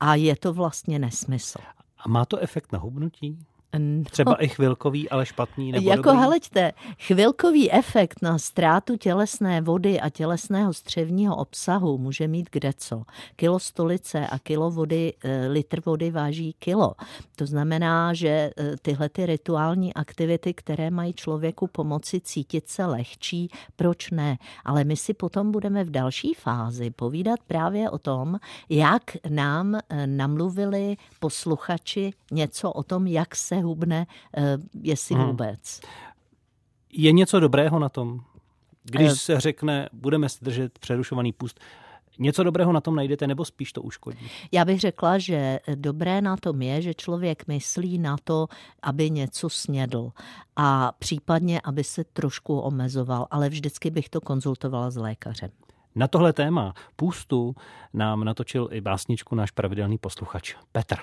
A 0.00 0.14
je 0.14 0.36
to 0.36 0.52
vlastně 0.52 0.98
nesmysl. 0.98 1.58
A 1.98 2.08
má 2.08 2.24
to 2.24 2.38
efekt 2.38 2.72
na 2.72 2.78
hubnutí? 2.78 3.46
No. 3.78 4.04
Třeba 4.10 4.34
i 4.34 4.48
chvilkový, 4.48 5.10
ale 5.10 5.26
špatný 5.26 5.72
nebo 5.72 5.90
Jako 5.90 6.02
dobrý? 6.02 6.18
heleďte, 6.18 6.72
chvilkový 6.98 7.72
efekt 7.72 8.22
na 8.22 8.38
ztrátu 8.38 8.96
tělesné 8.96 9.60
vody 9.60 10.00
a 10.00 10.10
tělesného 10.10 10.72
střevního 10.72 11.36
obsahu 11.36 11.98
může 11.98 12.28
mít 12.28 12.48
kde 12.52 12.72
co. 12.76 13.02
Kilo 13.36 13.58
stolice 13.58 14.26
a 14.26 14.38
kilo 14.38 14.70
vody, 14.70 15.12
eh, 15.24 15.46
litr 15.48 15.80
vody 15.86 16.10
váží 16.10 16.52
kilo. 16.58 16.94
To 17.36 17.46
znamená, 17.46 18.14
že 18.14 18.28
eh, 18.28 18.76
tyhle 18.82 19.08
ty 19.08 19.26
rituální 19.26 19.94
aktivity, 19.94 20.54
které 20.54 20.90
mají 20.90 21.12
člověku 21.12 21.66
pomoci 21.66 22.20
cítit 22.20 22.68
se 22.68 22.86
lehčí, 22.86 23.48
proč 23.76 24.10
ne? 24.10 24.38
Ale 24.64 24.84
my 24.84 24.96
si 24.96 25.14
potom 25.14 25.52
budeme 25.52 25.84
v 25.84 25.90
další 25.90 26.34
fázi 26.34 26.90
povídat 26.90 27.40
právě 27.46 27.90
o 27.90 27.98
tom, 27.98 28.38
jak 28.68 29.02
nám 29.28 29.74
eh, 29.74 30.06
namluvili 30.06 30.96
posluchači 31.20 32.12
něco 32.32 32.72
o 32.72 32.82
tom, 32.82 33.06
jak 33.06 33.36
se 33.36 33.59
hubne, 33.62 34.06
eh, 34.36 34.58
jestli 34.82 35.14
hmm. 35.14 35.26
vůbec. 35.26 35.80
Je 36.92 37.12
něco 37.12 37.40
dobrého 37.40 37.78
na 37.78 37.88
tom? 37.88 38.20
Když 38.82 39.12
se 39.12 39.40
řekne, 39.40 39.88
budeme 39.92 40.26
držet 40.42 40.78
přerušovaný 40.78 41.32
půst, 41.32 41.60
Něco 42.22 42.42
dobrého 42.42 42.72
na 42.72 42.80
tom 42.80 42.96
najdete, 42.96 43.26
nebo 43.26 43.44
spíš 43.44 43.72
to 43.72 43.82
uškodí? 43.82 44.30
Já 44.52 44.64
bych 44.64 44.80
řekla, 44.80 45.18
že 45.18 45.60
dobré 45.74 46.20
na 46.20 46.36
tom 46.36 46.62
je, 46.62 46.82
že 46.82 46.94
člověk 46.94 47.46
myslí 47.48 47.98
na 47.98 48.16
to, 48.24 48.46
aby 48.82 49.10
něco 49.10 49.48
snědl 49.48 50.10
a 50.56 50.92
případně, 50.98 51.60
aby 51.64 51.84
se 51.84 52.04
trošku 52.04 52.58
omezoval, 52.58 53.26
ale 53.30 53.48
vždycky 53.48 53.90
bych 53.90 54.08
to 54.08 54.20
konzultovala 54.20 54.90
s 54.90 54.96
lékařem. 54.96 55.50
Na 55.94 56.08
tohle 56.08 56.32
téma 56.32 56.74
půstu 56.96 57.54
nám 57.94 58.24
natočil 58.24 58.68
i 58.72 58.80
básničku 58.80 59.34
náš 59.34 59.50
pravidelný 59.50 59.98
posluchač 59.98 60.54
Petr. 60.72 60.96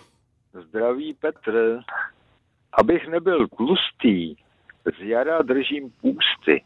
Zdraví 0.68 1.14
Petr. 1.14 1.80
Abych 2.77 3.07
nebyl 3.07 3.48
tlustý, 3.48 4.36
z 5.00 5.03
jara 5.03 5.41
držím 5.41 5.91
půsty. 6.01 6.63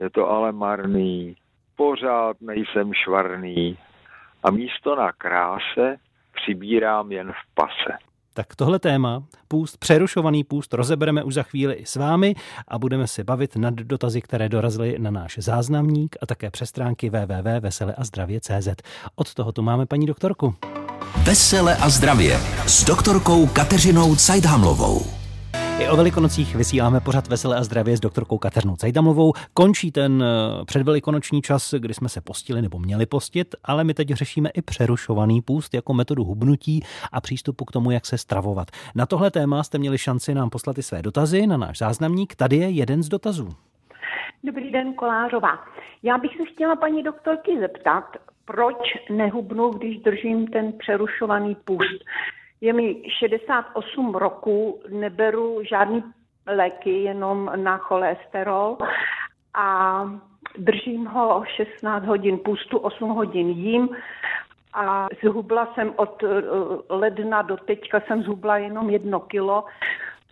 Je 0.00 0.10
to 0.10 0.30
ale 0.30 0.52
marný, 0.52 1.36
pořád 1.76 2.36
nejsem 2.40 2.94
švarný 2.94 3.78
a 4.44 4.50
místo 4.50 4.96
na 4.96 5.12
kráse 5.12 5.96
přibírám 6.34 7.12
jen 7.12 7.32
v 7.32 7.54
pase. 7.54 7.98
Tak 8.34 8.56
tohle 8.56 8.78
téma, 8.78 9.22
půst, 9.48 9.76
přerušovaný 9.76 10.44
půst, 10.44 10.74
rozebereme 10.74 11.22
už 11.22 11.34
za 11.34 11.42
chvíli 11.42 11.74
i 11.74 11.86
s 11.86 11.96
vámi 11.96 12.34
a 12.68 12.78
budeme 12.78 13.06
se 13.06 13.24
bavit 13.24 13.56
nad 13.56 13.74
dotazy, 13.74 14.20
které 14.20 14.48
dorazily 14.48 14.98
na 14.98 15.10
náš 15.10 15.38
záznamník 15.38 16.16
a 16.22 16.26
také 16.26 16.50
přes 16.50 16.68
stránky 16.68 17.10
www.veseleazdravě.cz. 17.10 18.68
Od 19.14 19.34
toho 19.34 19.52
tu 19.52 19.62
máme 19.62 19.86
paní 19.86 20.06
doktorku. 20.06 20.54
Vesele 21.24 21.76
a 21.76 21.88
zdravě 21.88 22.36
s 22.66 22.84
doktorkou 22.84 23.46
Kateřinou 23.46 24.16
Cajdhamlovou. 24.16 25.19
I 25.80 25.88
o 25.88 25.96
velikonocích 25.96 26.56
vysíláme 26.56 27.00
pořád 27.00 27.28
veselé 27.28 27.56
a 27.56 27.62
zdravě 27.62 27.96
s 27.96 28.00
doktorkou 28.00 28.38
Katernou 28.38 28.76
Cajdamovou. 28.76 29.32
Končí 29.54 29.92
ten 29.92 30.22
eh, 30.22 30.64
předvelikonoční 30.64 31.42
čas, 31.42 31.74
kdy 31.78 31.94
jsme 31.94 32.08
se 32.08 32.20
postili 32.20 32.62
nebo 32.62 32.78
měli 32.78 33.06
postit, 33.06 33.54
ale 33.64 33.84
my 33.84 33.94
teď 33.94 34.08
řešíme 34.08 34.50
i 34.54 34.62
přerušovaný 34.62 35.42
půst 35.42 35.74
jako 35.74 35.94
metodu 35.94 36.24
hubnutí 36.24 36.82
a 37.12 37.20
přístupu 37.20 37.64
k 37.64 37.72
tomu, 37.72 37.90
jak 37.90 38.06
se 38.06 38.18
stravovat. 38.18 38.68
Na 38.94 39.06
tohle 39.06 39.30
téma 39.30 39.62
jste 39.62 39.78
měli 39.78 39.98
šanci 39.98 40.34
nám 40.34 40.50
poslat 40.50 40.78
i 40.78 40.82
své 40.82 41.02
dotazy 41.02 41.46
na 41.46 41.56
náš 41.56 41.78
záznamník. 41.78 42.34
Tady 42.34 42.56
je 42.56 42.70
jeden 42.70 43.02
z 43.02 43.08
dotazů. 43.08 43.48
Dobrý 44.44 44.70
den, 44.70 44.94
Kolářová. 44.94 45.58
Já 46.02 46.18
bych 46.18 46.30
se 46.36 46.42
chtěla 46.52 46.76
paní 46.76 47.02
doktorky 47.02 47.60
zeptat, 47.60 48.04
proč 48.44 48.76
nehubnu, 49.10 49.70
když 49.70 49.98
držím 49.98 50.46
ten 50.46 50.72
přerušovaný 50.72 51.54
půst. 51.54 52.04
Je 52.60 52.72
mi 52.72 53.02
68 53.18 54.14
roku, 54.14 54.80
neberu 54.88 55.60
žádný 55.68 56.04
léky, 56.46 56.90
jenom 56.90 57.52
na 57.56 57.78
cholesterol 57.78 58.78
a 59.54 60.04
držím 60.58 61.06
ho 61.06 61.44
16 61.56 62.06
hodin 62.06 62.38
pustu, 62.38 62.78
8 62.78 63.08
hodin 63.08 63.48
jím 63.48 63.88
a 64.74 65.08
zhubla 65.24 65.72
jsem 65.74 65.92
od 65.96 66.22
eh, 66.22 66.28
ledna 66.88 67.42
do 67.42 67.56
teďka 67.56 68.00
jsem 68.00 68.22
zhubla 68.22 68.58
jenom 68.58 68.90
jedno 68.90 69.20
kilo 69.20 69.64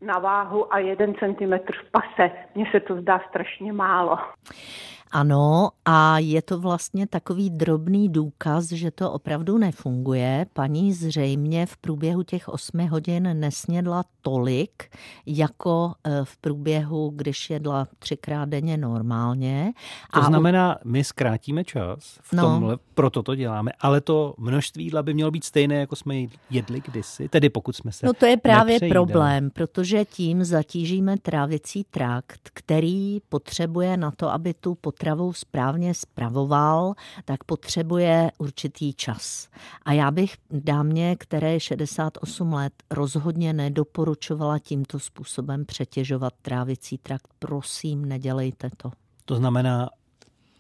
na 0.03 0.19
váhu 0.19 0.75
a 0.75 0.79
jeden 0.79 1.15
centimetr 1.15 1.73
v 1.75 1.91
pase. 1.91 2.31
Mně 2.55 2.67
se 2.71 2.81
to 2.81 2.97
zdá 2.97 3.21
strašně 3.29 3.73
málo. 3.73 4.19
Ano, 5.11 5.71
a 5.85 6.19
je 6.19 6.43
to 6.43 6.59
vlastně 6.59 7.07
takový 7.07 7.51
drobný 7.51 8.09
důkaz, 8.09 8.69
že 8.69 8.91
to 8.91 9.13
opravdu 9.13 9.59
nefunguje. 9.59 10.47
Paní 10.53 10.93
zřejmě 10.93 11.67
v 11.67 11.77
průběhu 11.77 12.23
těch 12.23 12.49
osmi 12.49 12.87
hodin 12.87 13.41
nesnědla 13.41 14.05
tolik, 14.23 14.97
jako 15.27 15.93
e, 16.05 16.25
v 16.25 16.37
průběhu, 16.37 17.13
když 17.17 17.51
jedla 17.51 17.87
třikrát 17.99 18.49
denně 18.49 18.77
normálně. 18.77 19.73
To 20.15 20.21
a 20.21 20.25
znamená, 20.25 20.79
my 20.85 21.05
zkrátíme 21.05 21.65
čas 21.65 22.19
v 22.23 22.33
no. 22.33 22.43
tomhle, 22.43 22.79
proto 22.95 23.23
to 23.23 23.35
děláme, 23.35 23.71
ale 23.81 24.01
to 24.01 24.35
množství 24.39 24.85
jídla 24.85 25.03
by 25.03 25.15
mělo 25.15 25.31
být 25.31 25.45
stejné, 25.45 25.75
jako 25.75 25.97
jsme 25.97 26.15
jedli 26.51 26.81
kdysi, 26.81 27.29
tedy 27.29 27.49
pokud 27.49 27.77
jsme 27.77 27.93
se 27.93 28.07
No 28.07 28.13
to 28.13 28.27
je 28.27 28.37
právě 28.37 28.73
nepřejídali. 28.75 29.07
problém, 29.07 29.51
protože 29.51 30.05
tím 30.05 30.45
zatížíme 30.45 31.19
trávicí 31.19 31.85
trakt, 31.91 32.51
který 32.55 33.19
potřebuje 33.29 33.97
na 33.97 34.11
to, 34.11 34.31
aby 34.31 34.55
tu 34.55 34.75
potravu 34.99 35.33
správně 35.33 35.95
spravoval, 35.95 36.95
tak 37.25 37.45
potřebuje 37.45 38.31
určitý 38.39 38.93
čas. 38.93 39.49
A 39.83 39.93
já 39.93 40.11
bych 40.11 40.37
dámě, 40.51 41.17
které 41.17 41.53
je 41.53 41.61
68 41.61 42.53
let, 42.53 42.73
rozhodně 42.91 43.53
nedoporučovala 43.53 44.59
tímto 44.59 44.99
způsobem 44.99 45.65
přetěžovat 45.65 46.33
trávicí 46.43 46.99
trakt. 46.99 47.29
Prosím, 47.39 48.05
nedělejte 48.05 48.71
to. 48.77 48.91
To 49.25 49.37
znamená 49.37 49.89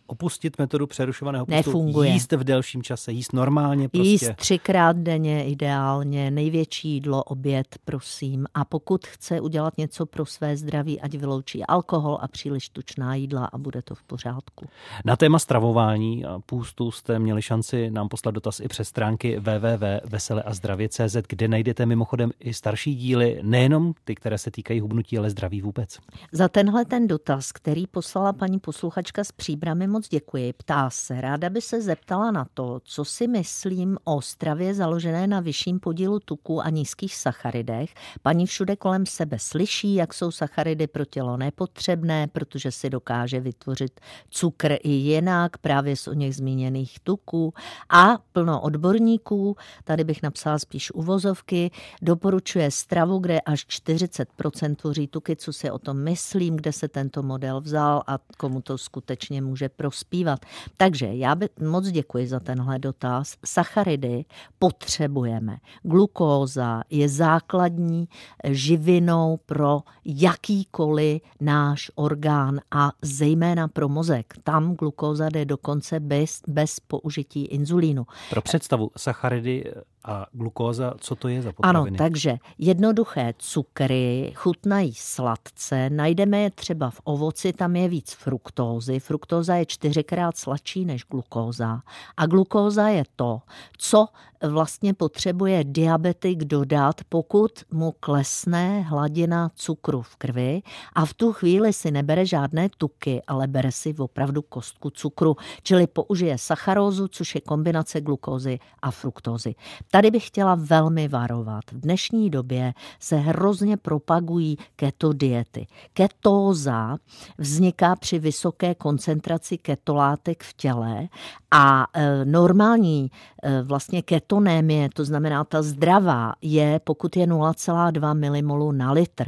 opustit 0.08 0.58
metodu 0.58 0.86
přerušovaného 0.86 1.46
postu, 1.46 1.56
Nefunguje. 1.56 2.10
jíst 2.10 2.32
v 2.32 2.44
delším 2.44 2.82
čase, 2.82 3.12
jíst 3.12 3.32
normálně 3.32 3.88
prostě. 3.88 4.08
Jíst 4.08 4.30
třikrát 4.36 4.96
denně 4.96 5.44
ideálně, 5.44 6.30
největší 6.30 6.88
jídlo, 6.88 7.24
oběd, 7.24 7.66
prosím. 7.84 8.46
A 8.54 8.64
pokud 8.64 9.06
chce 9.06 9.40
udělat 9.40 9.78
něco 9.78 10.06
pro 10.06 10.26
své 10.26 10.56
zdraví, 10.56 11.00
ať 11.00 11.14
vyloučí 11.14 11.64
alkohol 11.64 12.18
a 12.20 12.28
příliš 12.28 12.68
tučná 12.68 13.14
jídla 13.14 13.44
a 13.44 13.58
bude 13.58 13.82
to 13.82 13.94
v 13.94 14.02
pořádku. 14.02 14.66
Na 15.04 15.16
téma 15.16 15.38
stravování 15.38 16.24
a 16.24 16.38
půstu 16.46 16.90
jste 16.90 17.18
měli 17.18 17.42
šanci 17.42 17.90
nám 17.90 18.08
poslat 18.08 18.30
dotaz 18.34 18.60
i 18.60 18.68
přes 18.68 18.88
stránky 18.88 19.38
www.veseleazdravě.cz, 19.40 21.16
kde 21.28 21.48
najdete 21.48 21.86
mimochodem 21.86 22.30
i 22.40 22.54
starší 22.54 22.94
díly, 22.94 23.40
nejenom 23.42 23.92
ty, 24.04 24.14
které 24.14 24.38
se 24.38 24.50
týkají 24.50 24.80
hubnutí, 24.80 25.18
ale 25.18 25.30
zdraví 25.30 25.62
vůbec. 25.62 25.98
Za 26.32 26.48
tenhle 26.48 26.84
ten 26.84 27.06
dotaz, 27.06 27.52
který 27.52 27.86
poslala 27.86 28.32
paní 28.32 28.58
posluchačka 28.58 29.24
z 29.24 29.32
Příbramy 29.32 29.86
moc 29.98 30.08
děkuji. 30.08 30.52
Ptá 30.52 30.90
se, 30.90 31.20
ráda 31.20 31.50
by 31.50 31.60
se 31.60 31.80
zeptala 31.80 32.30
na 32.30 32.46
to, 32.54 32.80
co 32.84 33.04
si 33.04 33.28
myslím 33.28 33.98
o 34.04 34.22
stravě 34.22 34.74
založené 34.74 35.26
na 35.26 35.40
vyšším 35.40 35.80
podílu 35.80 36.20
tuku 36.20 36.62
a 36.62 36.70
nízkých 36.70 37.14
sacharidech. 37.14 37.94
Paní 38.22 38.46
všude 38.46 38.76
kolem 38.76 39.06
sebe 39.06 39.38
slyší, 39.38 39.94
jak 39.94 40.14
jsou 40.14 40.30
sacharidy 40.30 40.86
pro 40.86 41.04
tělo 41.04 41.36
nepotřebné, 41.36 42.26
protože 42.26 42.72
si 42.72 42.90
dokáže 42.90 43.40
vytvořit 43.40 44.00
cukr 44.30 44.76
i 44.82 44.90
jinak, 44.90 45.58
právě 45.58 45.96
z 45.96 46.08
o 46.08 46.12
něch 46.12 46.36
zmíněných 46.36 47.00
tuků. 47.00 47.54
A 47.90 48.18
plno 48.32 48.60
odborníků, 48.60 49.56
tady 49.84 50.04
bych 50.04 50.22
napsala 50.22 50.58
spíš 50.58 50.90
uvozovky, 50.90 51.70
doporučuje 52.02 52.70
stravu, 52.70 53.18
kde 53.18 53.40
až 53.40 53.66
40% 53.66 54.74
tvoří 54.74 55.06
tuky, 55.06 55.36
co 55.36 55.52
si 55.52 55.70
o 55.70 55.78
tom 55.78 55.96
myslím, 56.04 56.56
kde 56.56 56.72
se 56.72 56.88
tento 56.88 57.22
model 57.22 57.60
vzal 57.60 58.02
a 58.06 58.18
komu 58.36 58.60
to 58.60 58.78
skutečně 58.78 59.42
může 59.42 59.68
pro 59.68 59.87
prospívat. 59.88 60.40
Takže 60.76 61.06
já 61.06 61.34
by, 61.34 61.48
moc 61.60 61.88
děkuji 61.88 62.26
za 62.26 62.40
tenhle 62.40 62.78
dotaz. 62.78 63.36
Sacharidy 63.44 64.24
potřebujeme. 64.58 65.56
Glukóza 65.82 66.82
je 66.90 67.08
základní 67.08 68.08
živinou 68.44 69.38
pro 69.46 69.80
jakýkoliv 70.04 71.22
náš 71.40 71.90
orgán 71.94 72.60
a 72.70 72.92
zejména 73.02 73.68
pro 73.68 73.88
mozek. 73.88 74.34
Tam 74.42 74.74
glukóza 74.74 75.28
jde 75.28 75.44
dokonce 75.44 76.00
bez, 76.00 76.40
bez 76.48 76.80
použití 76.80 77.44
inzulínu. 77.44 78.06
Pro 78.30 78.42
představu, 78.42 78.90
sacharidy 78.96 79.72
a 80.04 80.26
glukóza, 80.32 80.94
co 80.98 81.14
to 81.14 81.28
je 81.28 81.42
za 81.42 81.52
potraviny? 81.52 81.88
Ano, 81.88 81.96
takže 81.98 82.38
jednoduché 82.58 83.34
cukry 83.38 84.32
chutnají 84.34 84.94
sladce, 84.94 85.90
najdeme 85.90 86.40
je 86.40 86.50
třeba 86.50 86.90
v 86.90 87.00
ovoci, 87.04 87.52
tam 87.52 87.76
je 87.76 87.88
víc 87.88 88.12
fruktózy. 88.12 89.00
Fruktóza 89.00 89.54
je 89.54 89.66
čtyřikrát 89.66 90.36
sladší 90.36 90.84
než 90.84 91.04
glukóza. 91.10 91.80
A 92.16 92.26
glukóza 92.26 92.88
je 92.88 93.04
to, 93.16 93.40
co 93.78 94.06
vlastně 94.42 94.94
potřebuje 94.94 95.64
diabetik 95.64 96.44
dodat, 96.44 97.00
pokud 97.08 97.50
mu 97.70 97.94
klesne 98.00 98.80
hladina 98.80 99.50
cukru 99.54 100.02
v 100.02 100.16
krvi 100.16 100.62
a 100.92 101.06
v 101.06 101.14
tu 101.14 101.32
chvíli 101.32 101.72
si 101.72 101.90
nebere 101.90 102.26
žádné 102.26 102.68
tuky, 102.78 103.22
ale 103.26 103.46
bere 103.46 103.72
si 103.72 103.94
opravdu 103.98 104.42
kostku 104.42 104.90
cukru, 104.90 105.36
čili 105.62 105.86
použije 105.86 106.38
sacharózu, 106.38 107.08
což 107.08 107.34
je 107.34 107.40
kombinace 107.40 108.00
glukózy 108.00 108.58
a 108.82 108.90
fruktózy. 108.90 109.54
Tady 109.90 110.10
bych 110.10 110.26
chtěla 110.26 110.54
velmi 110.54 111.08
varovat. 111.08 111.64
V 111.72 111.80
dnešní 111.80 112.30
době 112.30 112.72
se 113.00 113.16
hrozně 113.16 113.76
propagují 113.76 114.58
keto 114.76 115.12
diety. 115.12 115.66
Ketóza 115.92 116.96
vzniká 117.38 117.96
při 117.96 118.18
vysoké 118.18 118.74
koncentraci 118.74 119.58
ketolátek 119.58 120.42
v 120.42 120.52
těle 120.52 121.08
a 121.50 121.86
e, 121.94 122.24
normální 122.24 123.10
e, 123.42 123.62
vlastně 123.62 124.02
ketonémie, 124.02 124.88
to 124.94 125.04
znamená 125.04 125.44
ta 125.44 125.62
zdravá, 125.62 126.32
je 126.42 126.80
pokud 126.84 127.16
je 127.16 127.26
0,2 127.26 128.14
milimolu 128.14 128.72
na 128.72 128.92
litr. 128.92 129.24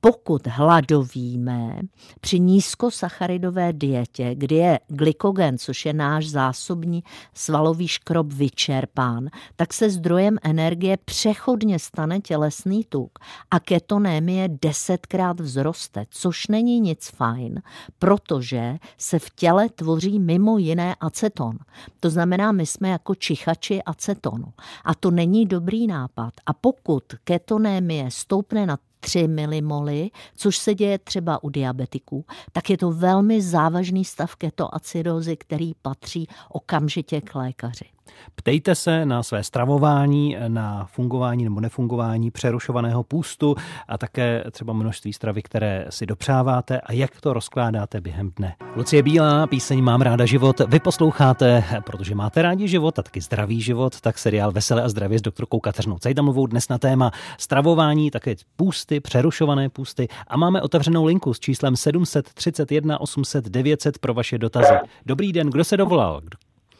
Pokud 0.00 0.46
hladovíme 0.46 1.80
při 2.20 2.40
nízkosacharidové 2.40 3.72
dietě, 3.72 4.34
kdy 4.34 4.54
je 4.54 4.80
glykogen, 4.88 5.58
což 5.58 5.86
je 5.86 5.92
náš 5.92 6.28
zásobní 6.28 7.04
svalový 7.34 7.88
škrob 7.88 8.32
vyčerpán, 8.32 9.28
tak 9.56 9.74
se 9.74 9.90
zdrojem 9.96 10.38
energie 10.42 10.96
přechodně 11.04 11.78
stane 11.78 12.20
tělesný 12.20 12.84
tuk 12.84 13.18
a 13.50 13.60
ketonémie 13.60 14.48
desetkrát 14.62 15.40
vzroste, 15.40 16.04
což 16.10 16.46
není 16.46 16.80
nic 16.80 17.10
fajn, 17.10 17.62
protože 17.98 18.76
se 18.98 19.18
v 19.18 19.30
těle 19.30 19.68
tvoří 19.68 20.18
mimo 20.18 20.58
jiné 20.58 20.94
aceton. 21.00 21.58
To 22.00 22.10
znamená, 22.10 22.52
my 22.52 22.66
jsme 22.66 22.88
jako 22.88 23.14
čichači 23.14 23.82
acetonu. 23.82 24.52
A 24.84 24.94
to 24.94 25.10
není 25.10 25.46
dobrý 25.46 25.86
nápad. 25.86 26.34
A 26.46 26.52
pokud 26.52 27.02
ketonémie 27.24 28.10
stoupne 28.10 28.66
na 28.66 28.78
3 29.00 29.28
milimoly, 29.28 30.10
což 30.36 30.58
se 30.58 30.74
děje 30.74 30.98
třeba 30.98 31.44
u 31.44 31.48
diabetiků, 31.48 32.24
tak 32.52 32.70
je 32.70 32.78
to 32.78 32.90
velmi 32.90 33.42
závažný 33.42 34.04
stav 34.04 34.36
ketoacidozy, 34.36 35.36
který 35.36 35.74
patří 35.82 36.28
okamžitě 36.48 37.20
k 37.20 37.34
lékaři. 37.34 37.95
Ptejte 38.34 38.74
se 38.74 39.06
na 39.06 39.22
své 39.22 39.42
stravování, 39.42 40.36
na 40.48 40.86
fungování 40.90 41.44
nebo 41.44 41.60
nefungování 41.60 42.30
přerušovaného 42.30 43.02
půstu 43.02 43.54
a 43.88 43.98
také 43.98 44.44
třeba 44.50 44.72
množství 44.72 45.12
stravy, 45.12 45.42
které 45.42 45.86
si 45.90 46.06
dopřáváte 46.06 46.80
a 46.80 46.92
jak 46.92 47.20
to 47.20 47.32
rozkládáte 47.32 48.00
během 48.00 48.30
dne. 48.36 48.54
Lucie 48.76 49.02
Bílá, 49.02 49.46
píseň 49.46 49.82
Mám 49.82 50.00
ráda 50.00 50.26
život, 50.26 50.60
vy 50.68 50.80
posloucháte, 50.80 51.64
protože 51.86 52.14
máte 52.14 52.42
rádi 52.42 52.68
život 52.68 52.98
a 52.98 53.02
taky 53.02 53.20
zdravý 53.20 53.60
život, 53.60 54.00
tak 54.00 54.18
seriál 54.18 54.52
Veselé 54.52 54.82
a 54.82 54.88
zdravě 54.88 55.18
s 55.18 55.22
doktorkou 55.22 55.60
Kateřinou 55.60 55.98
Cajdamovou 55.98 56.46
dnes 56.46 56.68
na 56.68 56.78
téma 56.78 57.10
stravování, 57.38 58.10
také 58.10 58.34
půsty, 58.56 59.00
přerušované 59.00 59.68
půsty 59.68 60.08
a 60.26 60.36
máme 60.36 60.62
otevřenou 60.62 61.04
linku 61.04 61.34
s 61.34 61.40
číslem 61.40 61.76
731 61.76 63.00
800 63.00 63.44
900 63.44 63.98
pro 63.98 64.14
vaše 64.14 64.38
dotazy. 64.38 64.74
Dobrý 65.06 65.32
den, 65.32 65.50
kdo 65.50 65.64
se 65.64 65.76
dovolal? 65.76 66.20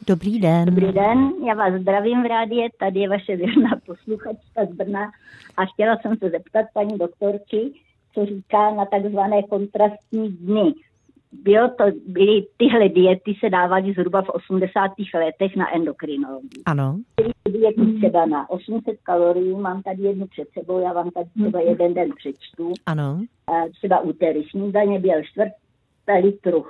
Dobrý 0.07 0.39
den. 0.39 0.65
Dobrý 0.65 0.91
den, 0.91 1.31
já 1.47 1.53
vás 1.53 1.81
zdravím 1.81 2.23
v 2.23 2.25
rádě, 2.25 2.67
tady 2.79 2.99
je 2.99 3.09
vaše 3.09 3.35
věrná 3.35 3.69
posluchačka 3.85 4.65
z 4.65 4.75
Brna 4.75 5.11
a 5.57 5.65
chtěla 5.65 5.97
jsem 5.97 6.17
se 6.17 6.29
zeptat 6.29 6.65
paní 6.73 6.97
doktorky, 6.97 7.71
co 8.13 8.25
říká 8.25 8.73
na 8.75 8.85
takzvané 8.85 9.43
kontrastní 9.43 10.29
dny. 10.29 10.73
Bylo 11.43 11.69
to, 11.69 11.83
byly 12.07 12.45
tyhle 12.57 12.89
diety 12.89 13.35
se 13.39 13.49
dávaly 13.49 13.93
zhruba 13.93 14.21
v 14.21 14.29
80. 14.29 14.91
letech 15.13 15.55
na 15.55 15.75
endokrinologii. 15.75 16.63
Ano. 16.65 16.99
Byly 17.17 17.59
diety 17.59 17.97
třeba 17.97 18.25
na 18.25 18.49
800 18.49 18.97
kalorií, 19.03 19.55
mám 19.55 19.81
tady 19.81 20.03
jednu 20.03 20.27
před 20.27 20.47
sebou, 20.59 20.79
já 20.79 20.93
vám 20.93 21.11
tady 21.11 21.29
třeba 21.39 21.61
jeden 21.61 21.93
den 21.93 22.09
přečtu. 22.15 22.73
Ano. 22.85 23.21
Třeba 23.71 23.99
úterý 23.99 24.43
snídaně 24.43 24.99
byl 24.99 25.23
čtvrt 25.23 25.51
litru 26.23 26.65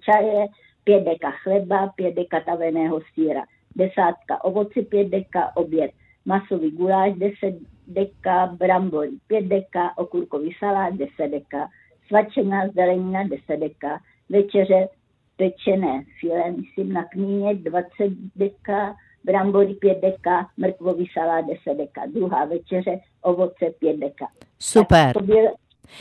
čaje, 0.00 0.46
pět 0.88 1.04
deka 1.04 1.30
chleba, 1.30 1.86
pět 1.86 2.14
deka 2.14 2.40
taveného 2.40 3.00
síra, 3.14 3.42
desátka 3.76 4.44
ovoci, 4.44 4.82
pět 4.82 5.08
deka 5.08 5.56
oběd, 5.56 5.90
masový 6.24 6.70
guláš, 6.70 7.12
deset 7.12 7.54
deka 7.86 8.46
brambory, 8.46 9.10
pět 9.26 9.44
deka 9.44 9.92
okurkový 9.96 10.54
salát, 10.58 10.94
deset 10.94 11.28
deka, 11.28 11.68
svačená 12.06 12.68
zelenina, 12.68 13.22
deset 13.22 13.60
deka, 13.60 14.00
večeře 14.28 14.88
pečené 15.36 16.04
filé, 16.20 16.50
myslím 16.50 16.92
na 16.92 17.04
kmíně, 17.04 17.54
20 17.54 17.88
deka, 18.36 18.96
brambory 19.24 19.74
5 19.74 20.00
deka, 20.00 20.48
mrkvový 20.56 21.06
salát 21.12 21.44
10 21.46 21.78
deka, 21.78 22.06
druhá 22.14 22.44
večeře, 22.44 23.00
ovoce 23.22 23.70
5 23.78 23.96
deka. 23.96 24.26
Super. 24.58 25.12
To 25.12 25.20
bylo, 25.20 25.54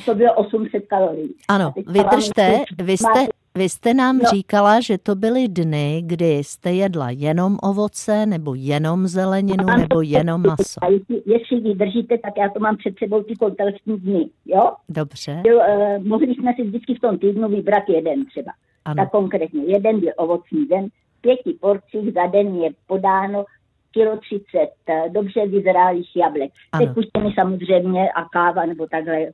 to 0.05 0.15
bylo 0.15 0.33
800 0.33 0.87
kalorií. 0.87 1.35
Ano, 1.47 1.73
vydržte, 1.87 2.63
vy 2.83 2.97
jste, 2.97 3.27
vy 3.57 3.69
jste 3.69 3.93
nám 3.93 4.17
no. 4.17 4.23
říkala, 4.29 4.79
že 4.81 4.97
to 4.97 5.15
byly 5.15 5.47
dny, 5.47 6.01
kdy 6.05 6.31
jste 6.43 6.71
jedla 6.71 7.09
jenom 7.09 7.57
ovoce, 7.63 8.25
nebo 8.25 8.55
jenom 8.55 9.07
zeleninu, 9.07 9.65
no, 9.67 9.77
nebo 9.77 10.01
jenom 10.01 10.41
maso. 10.41 10.83
A 10.83 10.87
jestli, 10.87 11.21
jestli 11.25 11.59
vydržíte, 11.59 12.17
tak 12.17 12.33
já 12.37 12.49
to 12.49 12.59
mám 12.59 12.77
před 12.77 12.97
sebou 12.97 13.23
ty 13.23 13.35
kontrastní 13.35 13.97
dny, 13.99 14.29
jo? 14.45 14.71
Dobře. 14.89 15.39
Byl, 15.43 15.57
uh, 15.57 16.03
mohli 16.07 16.35
jsme 16.35 16.53
si 16.55 16.63
vždycky 16.63 16.95
v 16.95 16.99
tom 16.99 17.17
týdnu 17.17 17.49
vybrat 17.49 17.83
jeden 17.89 18.25
třeba. 18.25 18.51
Ano. 18.85 18.95
Tak 18.95 19.11
konkrétně, 19.11 19.63
jeden 19.63 19.99
byl 19.99 20.11
ovocný 20.17 20.65
den, 20.67 20.87
v 20.87 21.21
pěti 21.21 21.57
porcích 21.59 22.13
za 22.13 22.25
den 22.27 22.55
je 22.55 22.69
podáno 22.87 23.45
kilo 23.91 24.17
30 24.17 24.43
uh, 24.53 25.13
dobře 25.13 25.47
vyzrálých 25.47 26.15
jablek. 26.15 26.51
Teď 26.77 26.89
puštěny 26.93 27.33
samozřejmě 27.35 28.11
a 28.11 28.23
káva 28.29 28.65
nebo 28.65 28.87
takhle 28.87 29.25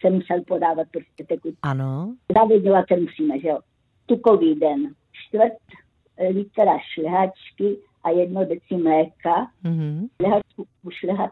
se 0.00 0.10
musel 0.10 0.42
podávat 0.46 0.88
prostě 0.92 1.24
tekud. 1.24 1.54
Ano. 1.62 2.14
Zavědělat 2.38 2.84
se 2.88 3.00
musíme, 3.00 3.40
že 3.40 3.48
jo. 3.48 3.58
Tukový 4.06 4.54
den, 4.54 4.94
čtvrt 5.12 5.58
litra 6.30 6.78
šlehačky 6.94 7.76
a 8.04 8.10
jedno 8.10 8.44
deci 8.44 8.76
mléka. 8.76 9.50
Mm-hmm. 9.64 10.08
Šlehačku 10.22 10.66
ušlehat, 10.82 11.30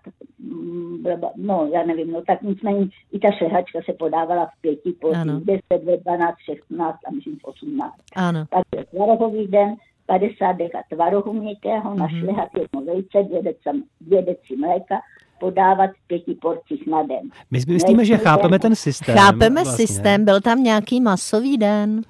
no 1.37 1.71
já 1.75 1.87
nevím, 1.87 2.13
no 2.13 2.23
tak 2.23 2.43
nicméně 2.43 2.87
i 3.13 3.19
ta 3.19 3.31
šlehačka 3.31 3.79
se 3.85 3.93
podávala 3.93 4.47
v 4.47 4.61
pěti 4.61 4.93
porcích, 4.93 5.45
10, 5.71 6.03
12, 6.05 6.35
16 6.45 6.99
a 7.07 7.11
myslím 7.11 7.39
18. 7.43 7.95
Ano. 8.17 8.45
Takže 8.51 8.87
tvarohový 8.87 9.47
den, 9.47 9.77
50 10.07 10.53
deka 10.53 10.83
tvarohu 10.91 11.33
měkkého, 11.33 11.91
mm-hmm. 11.91 11.99
našlehat 11.99 12.49
jedno 12.59 12.81
vejce, 12.95 13.23
dvě 13.23 13.43
deci, 13.43 13.83
dvě 14.01 14.23
deci 14.23 14.57
mléka, 14.57 15.01
podávat 15.45 15.91
v 15.91 16.07
pěti 16.07 16.35
porcích 16.35 16.87
na 16.87 17.03
den. 17.03 17.29
My 17.51 17.61
si 17.61 17.71
myslíme, 17.71 18.05
že 18.05 18.17
chápeme 18.17 18.59
ten 18.59 18.75
systém. 18.75 19.17
Chápeme 19.17 19.65
vlastně. 19.65 19.87
systém, 19.87 20.25
byl 20.25 20.41
tam 20.41 20.63
nějaký 20.63 21.01
masový 21.01 21.59
den? 21.59 22.03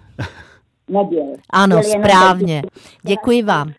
Nebyl. 0.88 1.34
Ano, 1.50 1.76
Byl 1.76 1.90
správně. 1.90 2.62
Děkuji 3.02 3.42
vám. 3.42 3.72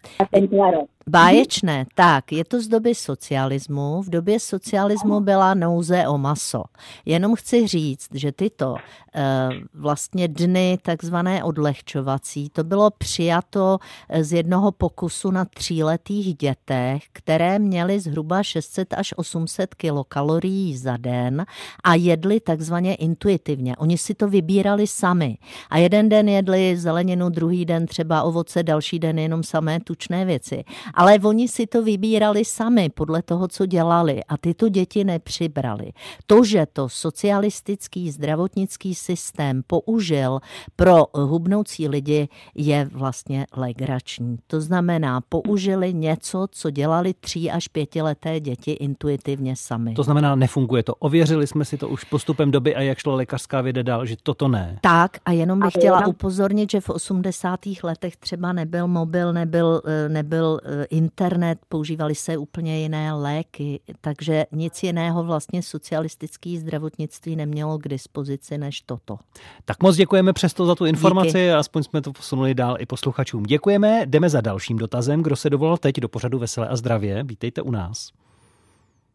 Báječné, 1.10 1.86
tak, 1.96 2.32
je 2.32 2.46
to 2.46 2.62
z 2.62 2.68
doby 2.68 2.96
socialismu. 2.96 4.02
V 4.02 4.10
době 4.10 4.40
socialismu 4.40 5.20
byla 5.20 5.54
nouze 5.54 6.08
o 6.08 6.18
maso. 6.18 6.64
Jenom 7.06 7.36
chci 7.36 7.68
říct, 7.68 8.08
že 8.14 8.32
tyto 8.32 8.76
e, 8.76 9.50
vlastně 9.74 10.28
dny 10.28 10.78
takzvané 10.82 11.44
odlehčovací, 11.44 12.50
to 12.50 12.64
bylo 12.64 12.92
přijato 12.92 13.78
z 14.22 14.34
jednoho 14.34 14.72
pokusu 14.72 15.32
na 15.32 15.46
tříletých 15.46 16.36
dětech, 16.36 17.04
které 17.14 17.60
měly 17.60 18.00
zhruba 18.00 18.44
600 18.44 18.94
až 18.94 19.14
800 19.18 19.76
kilokalorií 19.76 20.78
za 20.78 20.98
den 20.98 21.46
a 21.84 21.96
jedli 21.96 22.40
takzvaně 22.40 22.96
intuitivně. 22.96 23.76
Oni 23.76 23.98
si 23.98 24.14
to 24.14 24.28
vybírali 24.28 24.88
sami. 24.88 25.38
A 25.70 25.78
jeden 25.78 26.10
den 26.10 26.30
jedli 26.30 26.78
zeleninu, 26.78 27.30
druhý 27.30 27.66
den 27.66 27.86
třeba 27.86 28.24
ovoce, 28.24 28.64
další 28.64 29.00
den 29.00 29.20
jenom 29.20 29.44
samé 29.44 29.80
tučné 29.80 30.26
věci. 30.26 30.64
Ale 30.96 31.20
oni 31.24 31.48
si 31.48 31.68
to 31.68 31.84
vybírali 31.84 32.46
sami 32.46 32.90
podle 32.90 33.22
toho, 33.22 33.48
co 33.48 33.66
dělali 33.66 34.24
a 34.24 34.38
tyto 34.38 34.70
děti 34.70 35.04
nepřibrali. 35.04 35.92
To, 36.26 36.44
že 36.44 36.66
to 36.74 36.90
socialistický 36.90 38.12
zdravotnický 38.12 38.96
systém 38.96 39.62
použil 39.68 40.40
pro 40.76 41.06
hubnoucí 41.14 41.88
lidi, 41.88 42.28
je 42.56 42.90
vlastně 42.92 43.46
legrační. 43.56 44.38
To 44.48 44.62
znamená, 44.62 45.22
použili 45.30 45.94
něco, 45.94 46.48
co 46.52 46.70
dělali 46.70 47.14
tří 47.20 47.52
až 47.52 47.68
pětileté 47.68 48.40
děti 48.40 48.72
intuitivně 48.72 49.56
sami. 49.56 49.94
To 49.94 50.04
znamená, 50.04 50.36
nefunguje 50.36 50.84
to. 50.84 50.96
Ověřili 50.96 51.48
jsme 51.48 51.66
si 51.66 51.78
to 51.78 51.90
už 51.90 52.04
postupem 52.04 52.52
doby 52.52 52.76
a 52.76 52.82
jak 52.82 52.98
šlo 52.98 53.16
lékařská 53.16 53.62
věda 53.62 53.82
dál, 53.82 54.06
že 54.06 54.16
toto 54.24 54.48
ne. 54.48 54.80
Tak 54.82 55.18
a 55.26 55.32
jenom 55.32 55.60
bych 55.60 55.74
chtěla 55.74 56.08
upozornit, 56.08 56.72
že 56.72 56.82
v 56.82 56.90
80. 56.90 57.60
letech 57.84 58.18
třeba 58.18 58.54
nebyl 58.54 58.88
mobil, 58.88 59.34
nebyl, 59.34 59.82
nebyl 60.08 60.60
internet, 60.90 61.60
používali 61.70 62.16
se 62.16 62.38
úplně 62.38 62.80
jiné 62.80 63.14
léky, 63.14 63.80
takže 64.02 64.46
nic 64.52 64.84
jiného 64.84 65.24
vlastně 65.24 65.64
socialistický 65.64 66.58
zdravotnictví 66.58 67.36
nemělo 67.36 67.78
k 67.78 67.88
dispozici 67.88 68.58
než 68.58 68.82
toto. 68.82 69.18
Tak 69.66 69.84
moc 69.84 69.96
děkujeme 69.96 70.34
přesto 70.34 70.66
za 70.66 70.76
tu 70.76 70.86
informaci, 70.86 71.28
Díky. 71.28 71.52
aspoň 71.52 71.84
jsme 71.84 72.02
to 72.02 72.14
posunuli 72.14 72.54
dál 72.54 72.76
i 72.80 72.86
posluchačům. 72.86 73.44
Děkujeme, 73.44 74.02
jdeme 74.06 74.30
za 74.30 74.42
dalším 74.42 74.78
dotazem. 74.78 75.24
Kdo 75.24 75.36
se 75.36 75.50
dovolal 75.50 75.78
teď 75.78 76.00
do 76.00 76.10
pořadu 76.10 76.40
Veselé 76.40 76.68
a 76.68 76.76
zdravě, 76.76 77.24
vítejte 77.24 77.62
u 77.62 77.72
nás. 77.72 78.12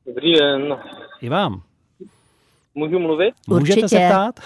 Dobrý 0.06 0.34
den. 0.34 0.78
I 1.20 1.28
vám. 1.28 1.62
Můžu 2.74 2.98
mluvit? 2.98 3.34
Můžete 3.48 3.80
Určitě. 3.80 3.88
se 3.88 3.96
ptát? 3.96 4.40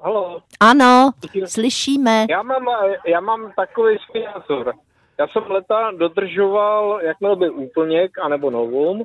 Halo. 0.00 0.42
Ano, 0.60 1.10
slyšíme. 1.46 2.26
Já 2.30 2.42
mám, 2.42 2.62
já 3.06 3.20
mám 3.20 3.52
takový 3.56 3.96
názor. 4.34 4.72
Já 5.20 5.28
jsem 5.28 5.42
leta 5.50 5.90
dodržoval, 5.90 7.00
jakmile 7.02 7.36
byl 7.36 7.54
úplněk, 7.54 8.18
anebo 8.18 8.50
novum, 8.50 9.04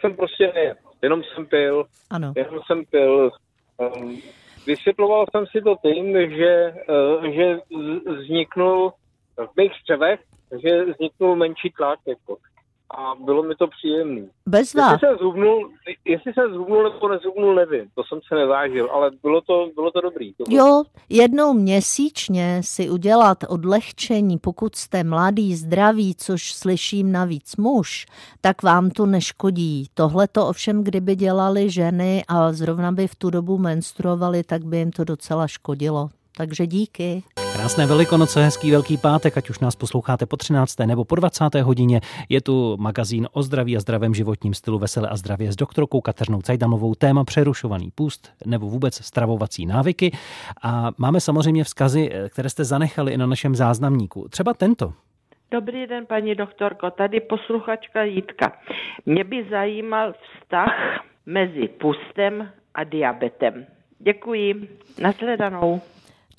jsem 0.00 0.16
prostě 0.16 0.52
nejedl. 0.54 0.80
Jenom 1.02 1.22
jsem 1.22 1.46
pil. 1.46 1.84
Ano. 2.10 2.32
Jenom 2.36 2.60
jsem 2.66 2.84
pil. 2.84 3.30
Um, 3.76 4.22
vysvětloval 4.66 5.26
jsem 5.30 5.46
si 5.46 5.60
to 5.60 5.76
tím, 5.82 6.30
že, 6.30 6.74
uh, 6.88 7.24
že 7.24 7.58
vzniknul 8.06 8.92
v 9.36 9.56
mých 9.56 9.72
střevech 9.80 10.20
takže 10.50 10.84
vzniknul 10.84 11.36
menší 11.36 11.70
tlak. 11.76 11.98
Jako. 12.06 12.36
A 12.94 13.14
bylo 13.24 13.42
mi 13.42 13.54
to 13.54 13.66
příjemné. 13.66 14.22
Bez 14.46 14.74
vás. 14.74 14.92
Jestli 14.92 15.08
se 15.08 15.16
zhubnul, 15.20 15.70
jestli 16.04 16.32
se 16.32 16.48
zhubnul 16.52 16.82
nebo 16.82 17.08
nezhubnul, 17.08 17.54
nevím. 17.54 17.86
To 17.94 18.02
jsem 18.04 18.20
se 18.28 18.34
nevážil, 18.34 18.88
ale 18.92 19.10
bylo 19.22 19.40
to, 19.40 19.70
bylo 19.74 19.90
to 19.90 20.00
dobrý. 20.00 20.34
To 20.34 20.44
bylo... 20.44 20.66
Jo, 20.66 20.82
jednou 21.08 21.52
měsíčně 21.54 22.60
si 22.64 22.90
udělat 22.90 23.38
odlehčení, 23.48 24.38
pokud 24.38 24.76
jste 24.76 25.04
mladý, 25.04 25.54
zdravý, 25.54 26.14
což 26.14 26.52
slyším 26.52 27.12
navíc 27.12 27.56
muž, 27.56 28.06
tak 28.40 28.62
vám 28.62 28.90
to 28.90 29.06
neškodí. 29.06 29.86
Tohle 29.94 30.28
to 30.28 30.48
ovšem, 30.48 30.84
kdyby 30.84 31.16
dělali 31.16 31.70
ženy 31.70 32.24
a 32.28 32.52
zrovna 32.52 32.92
by 32.92 33.08
v 33.08 33.14
tu 33.14 33.30
dobu 33.30 33.58
menstruovali, 33.58 34.42
tak 34.44 34.64
by 34.64 34.76
jim 34.78 34.90
to 34.90 35.04
docela 35.04 35.46
škodilo. 35.46 36.08
Takže 36.36 36.66
díky. 36.66 37.22
Krásné 37.62 37.86
velikonoce, 37.86 38.44
hezký 38.44 38.70
velký 38.70 38.96
pátek, 38.98 39.36
ať 39.36 39.50
už 39.50 39.58
nás 39.58 39.76
posloucháte 39.76 40.26
po 40.26 40.36
13. 40.36 40.78
nebo 40.78 41.04
po 41.04 41.14
20. 41.14 41.54
hodině. 41.62 42.00
Je 42.28 42.40
tu 42.40 42.76
magazín 42.80 43.28
o 43.32 43.42
zdraví 43.42 43.76
a 43.76 43.80
zdravém 43.80 44.14
životním 44.14 44.54
stylu 44.54 44.78
Vesele 44.78 45.08
a 45.08 45.16
zdravě 45.16 45.52
s 45.52 45.56
doktorkou 45.56 46.00
Kateřinou 46.00 46.42
Cajdamovou. 46.42 46.94
Téma 46.94 47.24
přerušovaný 47.24 47.90
půst 47.94 48.32
nebo 48.46 48.68
vůbec 48.68 49.04
stravovací 49.04 49.66
návyky. 49.66 50.12
A 50.62 50.90
máme 50.98 51.20
samozřejmě 51.20 51.64
vzkazy, 51.64 52.10
které 52.28 52.48
jste 52.48 52.64
zanechali 52.64 53.12
i 53.12 53.16
na 53.16 53.26
našem 53.26 53.54
záznamníku. 53.54 54.28
Třeba 54.28 54.54
tento. 54.54 54.92
Dobrý 55.50 55.86
den, 55.86 56.06
paní 56.06 56.34
doktorko, 56.34 56.90
tady 56.90 57.20
posluchačka 57.20 58.02
Jitka. 58.02 58.52
Mě 59.06 59.24
by 59.24 59.46
zajímal 59.50 60.12
vztah 60.12 60.72
mezi 61.26 61.68
pustem 61.68 62.48
a 62.74 62.84
diabetem. 62.84 63.66
Děkuji. 63.98 64.68
Nasledanou. 65.02 65.80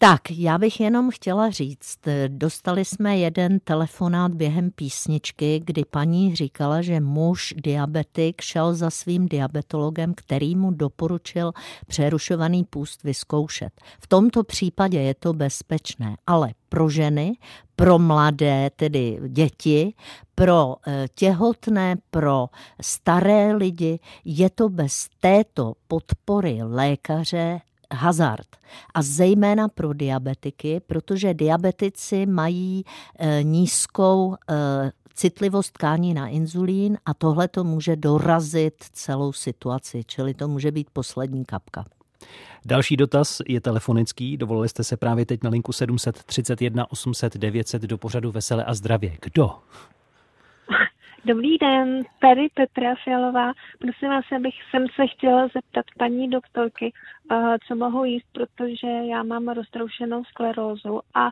Tak, 0.04 0.32
já 0.32 0.58
bych 0.58 0.80
jenom 0.80 1.12
chtěla 1.12 1.50
říct, 1.50 2.00
dostali 2.28 2.86
jsme 2.86 3.18
jeden 3.18 3.60
telefonát 3.60 4.34
během 4.34 4.72
písničky, 4.72 5.62
kdy 5.66 5.86
paní 5.86 6.36
říkala, 6.36 6.82
že 6.82 7.00
muž 7.00 7.54
diabetik 7.58 8.42
šel 8.42 8.74
za 8.74 8.90
svým 8.90 9.28
diabetologem, 9.28 10.14
který 10.14 10.56
mu 10.56 10.72
doporučil 10.72 11.52
přerušovaný 11.88 12.64
půst 12.64 13.04
vyzkoušet. 13.04 13.70
V 14.00 14.08
tomto 14.08 14.44
případě 14.44 15.02
je 15.02 15.14
to 15.14 15.34
bezpečné, 15.34 16.16
ale 16.28 16.54
pro 16.70 16.90
ženy, 16.90 17.34
pro 17.76 18.00
mladé, 18.00 18.70
tedy 18.76 19.20
děti, 19.28 19.94
pro 20.36 20.76
eh, 20.88 21.06
těhotné, 21.16 21.96
pro 22.12 22.50
staré 22.82 23.56
lidi, 23.56 24.00
je 24.26 24.50
to 24.50 24.70
bez 24.70 25.08
této 25.20 25.74
podpory 25.88 26.60
lékaře 26.64 27.62
hazard. 27.94 28.48
A 28.94 29.02
zejména 29.02 29.68
pro 29.68 29.94
diabetiky, 29.94 30.82
protože 30.88 31.34
diabetici 31.34 32.26
mají 32.26 32.84
e, 33.20 33.44
nízkou 33.44 34.36
e, 34.36 34.92
citlivost 35.14 35.72
tkání 35.72 36.14
na 36.14 36.28
inzulín 36.28 36.98
a 37.06 37.14
tohle 37.14 37.48
to 37.48 37.64
může 37.64 37.96
dorazit 37.96 38.84
celou 38.92 39.34
situaci, 39.34 40.04
čili 40.04 40.34
to 40.34 40.48
může 40.48 40.72
být 40.72 40.88
poslední 40.94 41.46
kapka. 41.46 41.86
Další 42.66 42.98
dotaz 42.98 43.42
je 43.48 43.62
telefonický. 43.62 44.38
Dovolili 44.38 44.70
jste 44.70 44.84
se 44.84 44.98
právě 44.98 45.26
teď 45.26 45.44
na 45.44 45.50
linku 45.50 45.72
731 45.72 46.92
800 46.92 47.38
900 47.38 47.82
do 47.82 47.98
pořadu 47.98 48.32
Vesele 48.32 48.64
a 48.66 48.74
zdravě. 48.74 49.18
Kdo? 49.22 49.52
Dobrý 51.26 51.58
den, 51.58 52.04
tady 52.22 52.48
Petra 52.54 52.96
Fialová. 53.04 53.52
Prosím 53.80 54.10
vás, 54.10 54.26
abych 54.36 54.54
jsem 54.70 54.86
se 54.96 55.08
chtěla 55.08 55.48
zeptat 55.48 55.86
paní 55.98 56.30
doktorky, 56.30 56.94
co 57.68 57.76
mohu 57.76 58.06
jíst, 58.06 58.26
protože 58.32 58.88
já 58.88 59.24
mám 59.24 59.48
roztroušenou 59.48 60.24
sklerózu 60.24 61.02
a 61.14 61.30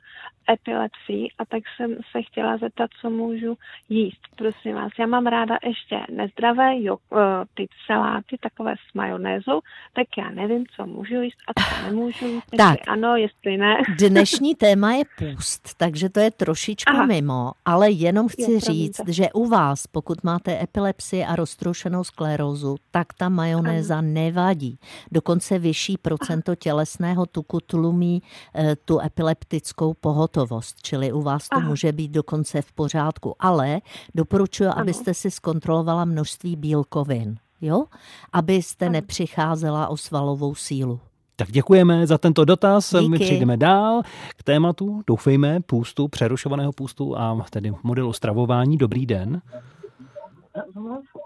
epilepsii 0.53 1.27
a 1.37 1.45
tak 1.45 1.63
jsem 1.75 1.95
se 2.11 2.21
chtěla 2.21 2.57
zeptat, 2.57 2.89
co 3.01 3.09
můžu 3.09 3.57
jíst. 3.89 4.19
Prosím 4.35 4.75
vás, 4.75 4.91
já 4.99 5.05
mám 5.07 5.25
ráda 5.25 5.57
ještě 5.63 5.99
nezdravé 6.11 6.81
jo, 6.81 6.97
uh, 7.09 7.19
ty 7.53 7.67
saláty, 7.87 8.37
takové 8.41 8.73
s 8.75 8.93
majonézou, 8.93 9.61
tak 9.93 10.07
já 10.17 10.29
nevím, 10.29 10.63
co 10.75 10.85
můžu 10.85 11.21
jíst 11.21 11.37
a 11.47 11.61
co 11.61 11.87
nemůžu 11.87 12.25
jíst. 12.27 12.45
Tak. 12.57 12.77
ano, 12.87 13.15
jestli 13.15 13.57
ne. 13.57 13.77
Dnešní 14.09 14.55
téma 14.55 14.91
je 14.91 15.03
půst, 15.17 15.77
takže 15.77 16.09
to 16.09 16.19
je 16.19 16.31
trošičku 16.31 16.93
Aha. 16.93 17.05
mimo, 17.05 17.51
ale 17.65 17.91
jenom 17.91 18.27
chci 18.27 18.51
Jo, 18.51 18.59
říct, 18.59 18.97
promiňte. 18.97 19.13
že 19.13 19.31
u 19.33 19.45
vás, 19.45 19.87
pokud 19.87 20.23
máte 20.23 20.61
epilepsii 20.63 21.25
a 21.25 21.35
roztroušenou 21.35 22.03
sklerózu, 22.03 22.75
tak 22.91 23.13
ta 23.13 23.29
majonéza 23.29 24.01
nevadí. 24.01 24.79
Dokonce 25.11 25.59
vyšší 25.59 25.80
procento 25.97 26.55
tělesného 26.55 27.25
tuku 27.25 27.59
tlumí 27.59 28.21
eh, 28.55 28.75
tu 28.75 28.99
epileptickou 28.99 29.93
pohotovost, 29.93 30.81
čili 30.81 31.11
u 31.11 31.21
vás 31.21 31.49
to 31.49 31.57
Aha. 31.57 31.69
může 31.69 31.91
být 31.91 32.11
dokonce 32.11 32.61
v 32.61 32.71
pořádku. 32.71 33.35
Ale 33.39 33.81
doporučuji, 34.15 34.69
abyste 34.69 35.13
si 35.13 35.31
zkontrolovala 35.31 36.05
množství 36.05 36.55
bílkovin, 36.55 37.37
jo? 37.61 37.85
Abyste 38.33 38.89
nepřicházela 38.89 39.87
o 39.87 39.97
svalovou 39.97 40.55
sílu. 40.55 40.99
Tak 41.35 41.51
děkujeme 41.51 42.07
za 42.07 42.17
tento 42.17 42.45
dotaz. 42.45 42.93
My 42.93 43.01
Díky. 43.01 43.23
přejdeme 43.23 43.57
dál 43.57 44.01
k 44.37 44.43
tématu, 44.43 45.01
doufejme, 45.07 45.59
půstu, 45.61 46.07
přerušovaného 46.07 46.71
půstu 46.71 47.17
a 47.17 47.45
tedy 47.49 47.73
modelu 47.83 48.13
stravování. 48.13 48.77
Dobrý 48.77 49.05
den. 49.05 49.41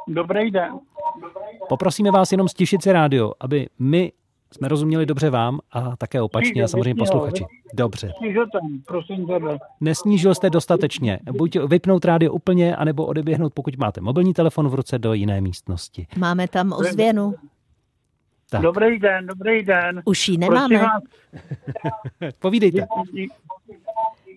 Dobrý 0.08 0.52
den. 0.52 0.80
Poprosíme 1.70 2.12
vás 2.12 2.32
jenom 2.32 2.48
stišit 2.48 2.84
si 2.84 2.92
rádio, 2.92 3.34
aby 3.40 3.68
my 3.80 4.12
jsme 4.52 4.68
rozuměli 4.68 5.06
dobře 5.06 5.30
vám 5.30 5.60
a 5.72 5.96
také 5.96 6.22
opačně 6.22 6.64
a 6.64 6.68
samozřejmě 6.68 6.96
posluchači. 6.96 7.46
Dobře. 7.74 8.12
Nesnížil 9.82 10.36
jste 10.36 10.50
dostatečně. 10.50 11.20
Buď 11.32 11.58
vypnout 11.60 12.06
rádio 12.06 12.34
úplně, 12.34 12.76
anebo 12.76 13.06
odeběhnout, 13.06 13.54
pokud 13.54 13.78
máte 13.78 14.02
mobilní 14.02 14.34
telefon 14.34 14.70
v 14.70 14.74
ruce, 14.74 15.00
do 15.00 15.14
jiné 15.14 15.42
místnosti. 15.42 16.08
Máme 16.18 16.48
tam 16.48 16.74
ozvěnu. 16.74 17.34
Tak. 18.50 18.62
Dobrý 18.62 19.00
den, 19.00 19.28
dobrý 19.28 19.64
den. 19.64 20.02
Už 20.06 20.28
ji 20.30 20.38
nemáme. 20.38 20.78
vás, 20.78 21.04
Povídejte. 22.40 22.82
vypni- 22.82 23.28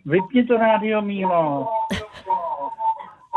Vypni 0.07 0.45
to 0.45 0.57
rádio, 0.57 1.03
Mílo. 1.03 1.69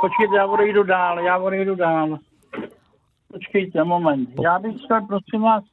Počkejte, 0.01 0.35
já 0.37 0.45
odejdu 0.45 0.83
dál, 0.83 1.19
já 1.19 1.37
odejdu 1.37 1.75
dál. 1.75 2.17
Počkejte, 3.31 3.83
moment. 3.83 4.29
Já 4.43 4.59
bych 4.59 4.75
chtěl, 4.83 5.01
prosím 5.07 5.41
vás, 5.41 5.63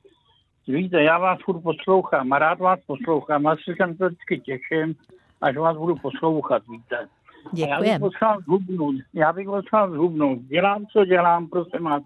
víte, 0.72 1.02
já 1.02 1.18
vás 1.18 1.38
furt 1.44 1.60
poslouchám 1.60 2.32
a 2.32 2.38
rád 2.38 2.58
vás 2.58 2.80
poslouchám. 2.86 3.44
Já 3.44 3.56
se 3.56 3.94
to 3.98 4.06
vždycky 4.06 4.40
těším, 4.40 4.94
až 5.40 5.56
vás 5.56 5.76
budu 5.76 5.94
poslouchat, 5.96 6.62
víte. 6.68 6.96
A 6.96 7.56
já 7.56 7.66
bych 7.66 7.84
Děkujem. 7.84 8.00
potřeboval 8.00 8.40
zhubnout. 8.40 8.94
Já 9.14 9.32
bych 9.32 9.46
potřeboval 9.46 9.90
zhubnout. 9.90 10.38
Dělám, 10.38 10.86
co 10.86 11.04
dělám, 11.04 11.46
prosím 11.46 11.84
vás. 11.84 12.02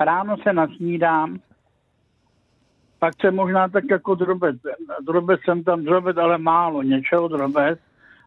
Ráno 0.00 0.36
se 0.42 0.52
nasnídám, 0.52 1.38
pak 2.98 3.12
se 3.20 3.30
možná 3.30 3.68
tak 3.68 3.84
jako 3.90 4.14
drobec. 4.14 4.56
Drobec 5.06 5.40
jsem 5.44 5.64
tam 5.64 5.84
drobec, 5.84 6.16
ale 6.16 6.38
málo, 6.38 6.82
něčeho 6.82 7.28
drobec. 7.28 7.78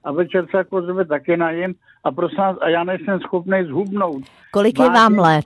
A 0.03 0.11
večer 0.11 0.47
se 0.51 0.57
jako 0.57 0.81
drobec 0.81 1.07
taky 1.07 1.37
najím. 1.37 1.75
A 2.03 2.11
prosím 2.11 2.37
vás, 2.37 2.57
a 2.61 2.69
já 2.69 2.83
nejsem 2.83 3.19
schopný 3.19 3.63
zhubnout. 3.63 4.23
Kolik 4.51 4.79
je 4.79 4.89
vám 4.89 5.13
let? 5.13 5.45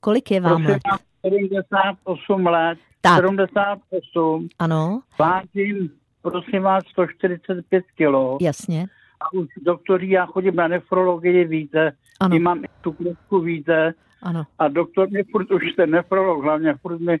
Kolik 0.00 0.30
je 0.30 0.40
vám 0.40 0.64
let? 0.64 0.82
Vás, 1.22 1.64
78 2.04 2.46
let. 2.46 2.78
Tak. 3.00 3.20
78. 3.20 4.48
Ano, 4.58 5.00
Vážím, 5.18 5.90
prosím 6.22 6.62
vás, 6.62 6.84
145 6.90 7.84
kilo. 7.96 8.38
jasně. 8.40 8.86
A 9.20 9.32
už 9.32 9.46
doktorí, 9.62 10.10
já 10.10 10.26
chodím 10.26 10.56
na 10.56 10.68
nefrologii, 10.68 11.44
víte. 11.44 11.92
Ano. 12.20 12.36
I 12.36 12.38
mám 12.38 12.64
i 12.64 12.68
tu 12.80 12.92
kresku, 12.92 13.40
víte. 13.40 13.94
Ano. 14.22 14.44
A 14.58 14.68
doktor 14.68 15.08
mě 15.10 15.24
furt, 15.30 15.50
už 15.50 15.62
ten 15.76 15.90
nefrolog, 15.90 16.44
hlavně 16.44 16.74
furt 16.74 16.98
mi 17.00 17.20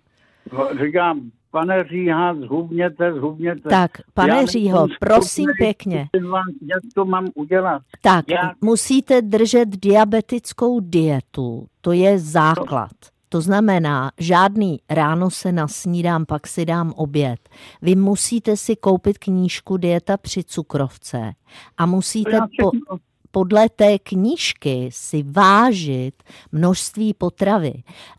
říkám, 0.84 1.30
pane 1.50 1.84
Říha, 1.84 2.34
zhubněte, 2.34 3.12
zhubněte. 3.12 3.68
Tak, 3.68 3.90
pane 4.14 4.28
Já 4.36 4.46
Řího, 4.46 4.86
prosím 5.00 5.44
schopnej 5.44 5.56
pěkně. 5.66 6.08
Jak 6.62 6.82
to 6.94 7.04
mám 7.04 7.26
udělat? 7.34 7.82
Tak, 8.02 8.24
Já- 8.28 8.52
musíte 8.60 9.22
držet 9.22 9.68
diabetickou 9.68 10.80
dietu. 10.80 11.66
To 11.80 11.92
je 11.92 12.18
základ. 12.18 12.90
To 13.32 13.40
znamená, 13.40 14.10
žádný 14.18 14.80
ráno 14.90 15.30
se 15.30 15.52
nasnídám, 15.52 16.26
pak 16.26 16.46
si 16.46 16.64
dám 16.64 16.92
oběd. 16.96 17.48
Vy 17.82 17.96
musíte 17.96 18.56
si 18.56 18.76
koupit 18.76 19.18
knížku 19.18 19.76
Dieta 19.76 20.16
při 20.16 20.44
cukrovce 20.44 21.32
a 21.76 21.86
musíte 21.86 22.38
po, 22.60 22.70
podle 23.30 23.68
té 23.68 23.98
knížky 23.98 24.88
si 24.92 25.22
vážit 25.22 26.22
množství 26.52 27.14
potravy 27.14 27.72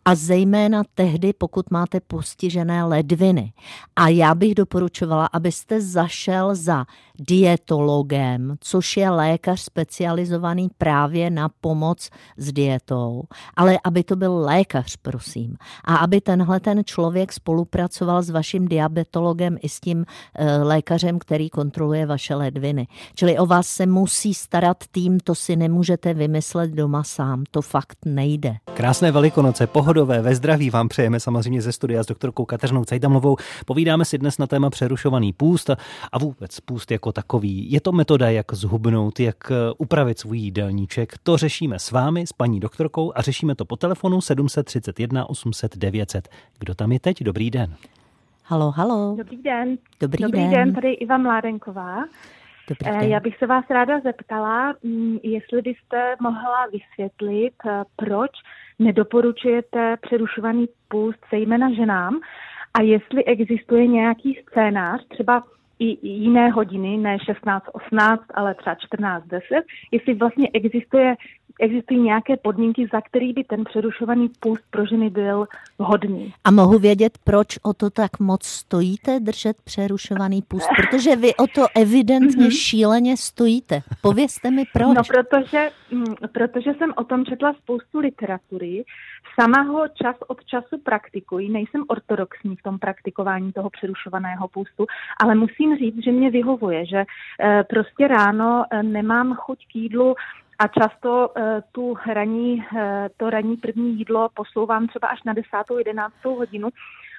a 0.06 0.16
zejména 0.16 0.84
tehdy, 0.96 1.34
pokud 1.34 1.72
máte 1.72 2.00
postižené 2.00 2.84
ledviny. 2.84 3.54
A 3.96 4.08
já 4.08 4.36
bych 4.36 4.56
doporučovala, 4.56 5.26
abyste 5.26 5.82
zašel 5.82 6.56
za 6.56 6.86
dietologem, 7.20 8.56
což 8.60 8.98
je 8.98 9.10
lékař 9.10 9.62
specializovaný 9.62 10.70
právě 10.78 11.30
na 11.30 11.50
pomoc 11.62 12.10
s 12.38 12.54
dietou, 12.54 13.24
ale 13.56 13.80
aby 13.84 14.04
to 14.04 14.16
byl 14.16 14.38
lékař, 14.38 14.96
prosím. 14.96 15.56
A 15.86 15.96
aby 15.96 16.22
tenhle 16.22 16.60
ten 16.60 16.82
člověk 16.86 17.34
spolupracoval 17.34 18.22
s 18.22 18.30
vaším 18.30 18.68
diabetologem 18.68 19.58
i 19.62 19.70
s 19.70 19.80
tím 19.80 20.06
e, 20.36 20.58
lékařem, 20.58 21.20
který 21.20 21.50
kontroluje 21.50 22.06
vaše 22.06 22.36
ledviny. 22.36 22.88
Čili 23.16 23.38
o 23.38 23.46
vás 23.46 23.68
se 23.68 23.86
musí 23.86 24.34
starat 24.34 24.78
tým, 24.92 25.20
to 25.20 25.36
si 25.36 25.56
nemůžete 25.56 26.14
vymyslet 26.14 26.72
doma 26.72 27.04
sám, 27.04 27.44
to 27.52 27.62
fakt 27.62 27.98
nejde. 28.06 28.56
Krásné 28.74 29.12
velikonoce, 29.12 29.68
pohodové, 29.68 30.22
ve 30.22 30.36
zdraví 30.36 30.70
vám 30.70 30.90
přejeme 30.90 31.20
samozřejmě 31.20 31.62
ze 31.62 31.72
studia 31.72 32.04
s 32.04 32.08
doktorkou 32.08 32.46
Kateřinou 32.46 32.86
Cajdamlovou. 32.86 33.36
Povídáme 33.66 34.06
si 34.06 34.18
dnes 34.18 34.38
na 34.38 34.48
téma 34.48 34.70
přerušovaný 34.70 35.34
půst 35.34 35.70
a 36.12 36.18
vůbec 36.18 36.60
půst 36.60 36.92
jako 36.92 37.13
takový. 37.14 37.72
Je 37.72 37.82
to 37.82 37.92
metoda, 37.92 38.30
jak 38.30 38.54
zhubnout, 38.54 39.20
jak 39.20 39.52
eh, 39.52 39.56
upravit 39.78 40.20
svůj 40.20 40.38
jídelníček. 40.38 41.14
To 41.24 41.38
řešíme 41.38 41.80
s 41.80 41.92
vámi, 41.92 42.28
s 42.28 42.34
paní 42.34 42.60
doktorkou 42.60 43.12
a 43.16 43.22
řešíme 43.22 43.56
to 43.56 43.66
po 43.66 43.76
telefonu 43.76 44.22
731 44.22 45.30
800 45.30 45.78
900. 45.78 46.28
Kdo 46.60 46.76
tam 46.76 46.92
je 46.92 47.00
teď? 47.00 47.24
Dobrý 47.24 47.52
den. 47.52 47.76
Halo, 48.46 48.72
halo. 48.72 49.16
Dobrý 49.18 49.38
den. 49.38 49.78
Dobrý, 50.00 50.24
Dobrý 50.24 50.40
den. 50.42 50.52
den, 50.52 50.74
tady 50.74 50.94
Iva 50.94 51.18
Mládenková. 51.18 52.04
Dobrý 52.70 52.88
Eh, 52.90 53.00
den. 53.00 53.10
Já 53.12 53.20
bych 53.20 53.38
se 53.38 53.48
vás 53.48 53.66
ráda 53.70 54.00
zeptala, 54.00 54.74
mm, 54.84 55.18
jestli 55.24 55.62
byste 55.62 56.16
mohla 56.22 56.66
vysvětlit, 56.72 57.54
eh, 57.70 57.84
proč 57.96 58.32
nedoporučujete 58.80 59.98
přerušovaný 60.02 60.66
půst 60.88 61.20
zejména 61.32 61.74
ženám 61.74 62.20
a 62.74 62.82
jestli 62.82 63.26
existuje 63.26 63.88
nějaký 63.88 64.40
scénář, 64.50 65.02
třeba 65.10 65.44
i 65.80 66.08
jiné 66.08 66.50
hodiny, 66.50 66.98
ne 66.98 67.18
16.18, 67.18 68.18
ale 68.34 68.56
třeba 68.56 68.76
14.10, 68.76 69.40
jestli 69.92 70.14
vlastně 70.14 70.50
existuje, 70.54 71.16
existují 71.62 72.00
nějaké 72.00 72.38
podmínky, 72.38 72.88
za 72.92 73.02
který 73.02 73.34
by 73.34 73.44
ten 73.44 73.64
přerušovaný 73.64 74.30
půst 74.40 74.64
pro 74.70 74.86
ženy 74.86 75.10
byl 75.10 75.46
vhodný. 75.80 76.34
A 76.44 76.52
mohu 76.52 76.80
vědět, 76.80 77.18
proč 77.24 77.48
o 77.64 77.74
to 77.74 77.90
tak 77.90 78.20
moc 78.20 78.46
stojíte 78.46 79.20
držet 79.20 79.58
přerušovaný 79.64 80.42
půst? 80.42 80.70
Protože 80.76 81.16
vy 81.16 81.36
o 81.36 81.48
to 81.48 81.66
evidentně 81.76 82.52
šíleně 82.52 83.18
stojíte. 83.18 83.82
Povězte 84.02 84.52
mi 84.52 84.64
proč. 84.74 84.96
No, 84.96 85.04
protože, 85.08 85.70
mm, 85.92 86.16
protože 86.32 86.74
jsem 86.74 86.94
o 86.96 87.04
tom 87.04 87.26
četla 87.26 87.54
spoustu 87.54 88.00
literatury, 88.00 88.84
sama 89.40 89.62
ho 89.62 89.88
čas 89.88 90.16
od 90.28 90.46
času 90.46 90.78
praktikuji, 90.84 91.50
nejsem 91.50 91.84
ortodoxní 91.88 92.56
v 92.56 92.64
tom 92.64 92.80
praktikování 92.80 93.54
toho 93.54 93.70
přerušovaného 93.70 94.48
půstu, 94.48 94.86
ale 95.22 95.36
musím 95.36 95.78
říct, 95.78 96.04
že 96.04 96.12
mě 96.12 96.32
vyhovuje, 96.32 96.86
že 96.86 97.04
eh, 97.40 97.64
prostě 97.70 98.08
ráno 98.08 98.66
eh, 98.72 98.84
nemám 98.84 99.34
chuť 99.34 99.58
k 99.72 99.76
jídlu 99.76 100.16
a 100.64 100.68
často 100.68 101.30
eh, 101.38 101.62
tu 101.72 101.96
ranní, 102.14 102.66
eh, 102.78 103.10
to 103.18 103.30
ranní 103.30 103.58
první 103.58 103.98
jídlo 103.98 104.30
posouvám 104.34 104.88
třeba 104.88 105.08
až 105.08 105.24
na 105.24 105.34
10. 105.34 105.50
11. 105.78 106.14
hodinu, 106.24 106.70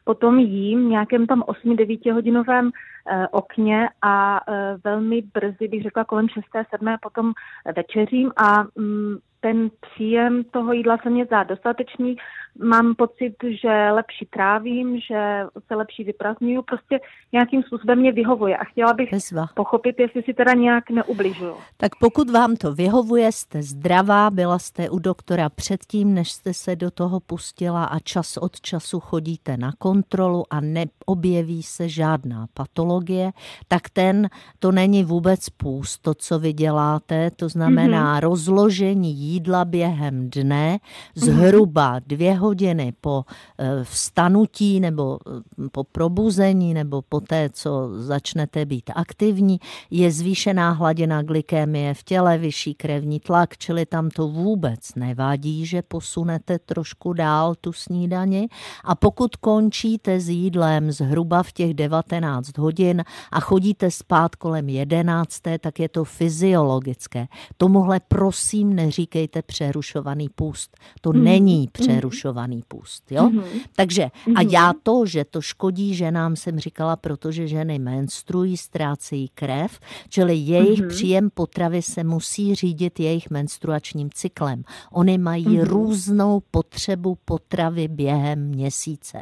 potom 0.05 0.39
jím 0.39 0.87
v 0.87 0.91
nějakém 0.91 1.27
tam 1.27 1.43
8-9 1.43 2.13
hodinovém 2.13 2.71
eh, 3.11 3.29
okně 3.31 3.89
a 4.03 4.41
velmi 4.85 5.23
brzy, 5.23 5.69
bych 5.69 5.83
řekla 5.83 6.05
kolem 6.05 6.29
6. 6.29 6.45
7. 6.71 6.97
potom 7.03 7.33
večeřím 7.77 8.33
a 8.37 8.65
mm, 8.77 9.17
ten 9.41 9.71
příjem 9.81 10.45
toho 10.45 10.73
jídla 10.73 10.99
se 11.03 11.11
mě 11.11 11.25
zdá 11.25 11.43
dostatečný. 11.43 12.17
Mám 12.63 12.95
pocit, 12.95 13.35
že 13.63 13.91
lepší 13.91 14.27
trávím, 14.31 15.01
že 15.01 15.41
se 15.67 15.75
lepší 15.75 16.05
vyprazňuju. 16.05 16.63
Prostě 16.63 17.01
nějakým 17.33 17.63
způsobem 17.63 17.99
mě 17.99 18.13
vyhovuje 18.13 18.57
a 18.57 18.65
chtěla 18.65 18.93
bych 18.93 19.11
Bezva. 19.11 19.47
pochopit, 19.55 20.01
jestli 20.01 20.23
si 20.23 20.35
teda 20.35 20.55
nějak 20.55 20.91
neubližuju. 20.91 21.55
Tak 21.77 21.93
pokud 22.01 22.31
vám 22.31 22.57
to 22.57 22.75
vyhovuje, 22.75 23.33
jste 23.33 23.63
zdravá, 23.63 24.31
byla 24.31 24.59
jste 24.59 24.91
u 24.91 24.99
doktora 24.99 25.49
předtím, 25.49 26.15
než 26.15 26.33
jste 26.33 26.55
se 26.55 26.77
do 26.77 26.91
toho 26.91 27.21
pustila 27.21 27.85
a 27.85 27.99
čas 27.99 28.37
od 28.37 28.61
času 28.61 29.01
chodíte 29.01 29.57
na 29.57 29.73
kontrolu 29.79 30.45
a 30.51 30.61
neobjeví 30.61 31.63
se 31.63 31.89
žádná 31.89 32.47
patologie, 32.55 33.33
tak 33.69 33.89
ten, 33.89 34.29
to 34.59 34.73
není 34.73 35.05
vůbec 35.05 35.49
půst, 35.49 36.03
to, 36.03 36.15
co 36.15 36.39
vy 36.39 36.53
děláte, 36.53 37.31
to 37.31 37.49
znamená 37.49 38.17
mm-hmm. 38.17 38.21
rozložení 38.21 39.15
jídla 39.15 39.65
během 39.65 40.31
dne 40.31 40.79
zhruba 41.15 42.01
dvě 42.07 42.35
hodiny 42.45 42.93
po 43.01 43.25
eh, 43.25 43.85
vstanutí 43.85 44.81
nebo 44.81 45.19
eh, 45.27 45.69
po 45.73 45.85
probuzení 45.85 46.75
nebo 46.75 47.03
po 47.03 47.21
té, 47.21 47.49
co 47.53 47.71
začnete 47.97 48.65
být 48.67 48.91
aktivní, 48.95 49.61
je 49.91 50.13
zvýšená 50.13 50.71
hladina 50.71 51.23
glykémie 51.23 51.95
v 51.95 52.03
těle, 52.03 52.39
vyšší 52.39 52.75
krevní 52.75 53.21
tlak, 53.21 53.57
čili 53.59 53.87
tam 53.87 54.11
to 54.11 54.29
vůbec 54.29 54.95
nevadí, 54.97 55.67
že 55.67 55.83
posunete 55.83 56.59
trošku 56.59 57.13
dál 57.13 57.55
tu 57.61 57.73
snídani. 57.73 58.49
A 58.85 58.95
pokud 58.95 59.37
končíte 59.37 60.21
s 60.21 60.29
jídlem 60.29 60.93
zhruba 60.93 61.43
v 61.43 61.53
těch 61.53 61.75
19 61.75 62.59
hodin 62.59 63.05
a 63.33 63.41
chodíte 63.41 63.91
spát 63.91 64.37
kolem 64.37 64.69
11, 64.69 65.41
tak 65.61 65.81
je 65.81 65.89
to 65.89 66.05
fyziologické. 66.05 67.27
Tomuhle 67.57 68.01
prosím 68.09 68.75
neříkejte 68.75 69.43
přerušovaný 69.43 70.29
půst. 70.29 70.77
To 71.01 71.13
Mhm. 71.13 71.25
není 71.25 71.69
přerušovaný 71.73 72.34
půst. 72.69 73.13
Jo? 73.13 73.31
Mhm. 73.31 73.43
Takže 73.77 74.05
a 74.05 74.09
Mhm. 74.43 74.49
já 74.51 74.73
to, 74.83 75.07
že 75.07 75.25
to 75.25 75.41
škodí 75.41 75.95
ženám, 75.95 76.37
jsem 76.37 76.59
říkala, 76.59 76.97
protože 76.97 77.47
ženy 77.49 77.79
menstruují, 77.79 78.57
ztrácejí 78.57 79.29
krev, 79.35 79.79
čili 80.09 80.35
jejich 80.35 80.81
Mhm. 80.81 80.89
příjem 80.89 81.29
potravy 81.35 81.83
se 81.83 82.05
musí 82.05 82.55
řídit 82.55 83.01
jejich 83.01 83.31
menstruačním 83.31 84.11
cyklem. 84.15 84.63
Oni 84.93 85.19
mají 85.19 85.49
Mhm. 85.49 85.61
různou 85.67 86.43
potřebu 86.51 87.19
potravy 87.25 87.89
během 87.89 88.39
měsíce. 88.49 89.19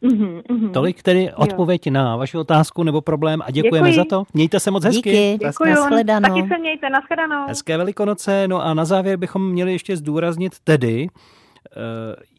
Mhm, 0.00 0.40
mhm. 0.50 0.68
Tolik 0.72 1.02
tedy 1.02 1.24
Jo. 1.24 1.30
odpověď 1.36 1.90
na 1.90 2.16
vaši 2.16 2.38
otázku 2.38 2.82
nebo 2.82 3.00
problém 3.00 3.42
a 3.44 3.50
děkujeme 3.50 3.88
Děkuji. 3.90 3.96
za 3.96 4.04
to. 4.10 4.24
Mějte 4.34 4.60
se 4.60 4.70
moc 4.70 4.84
hezky. 4.84 5.10
Díky. 5.32 5.38
Nashledanou. 5.44 6.28
taky 6.28 6.48
se 6.48 6.58
mějte, 6.58 6.90
nashledanou. 6.90 7.46
Hezké 7.48 7.76
velikonoce. 7.76 8.48
No 8.48 8.62
a 8.64 8.74
na 8.74 8.84
závěr 8.84 9.16
bychom 9.16 9.50
měli 9.50 9.72
ještě 9.72 9.96
zdůraznit 9.96 10.52
tedy, 10.64 11.06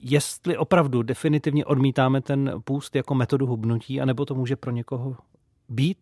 jestli 0.02 0.58
opravdu 0.58 1.04
definitivně 1.04 1.66
odmítáme 1.66 2.22
ten 2.22 2.54
půst 2.63 2.96
jako 2.96 3.16
metodu 3.16 3.46
hubnutí, 3.46 4.02
anebo 4.02 4.26
to 4.26 4.36
může 4.36 4.56
pro 4.56 4.72
někoho 4.72 5.16
být 5.70 5.98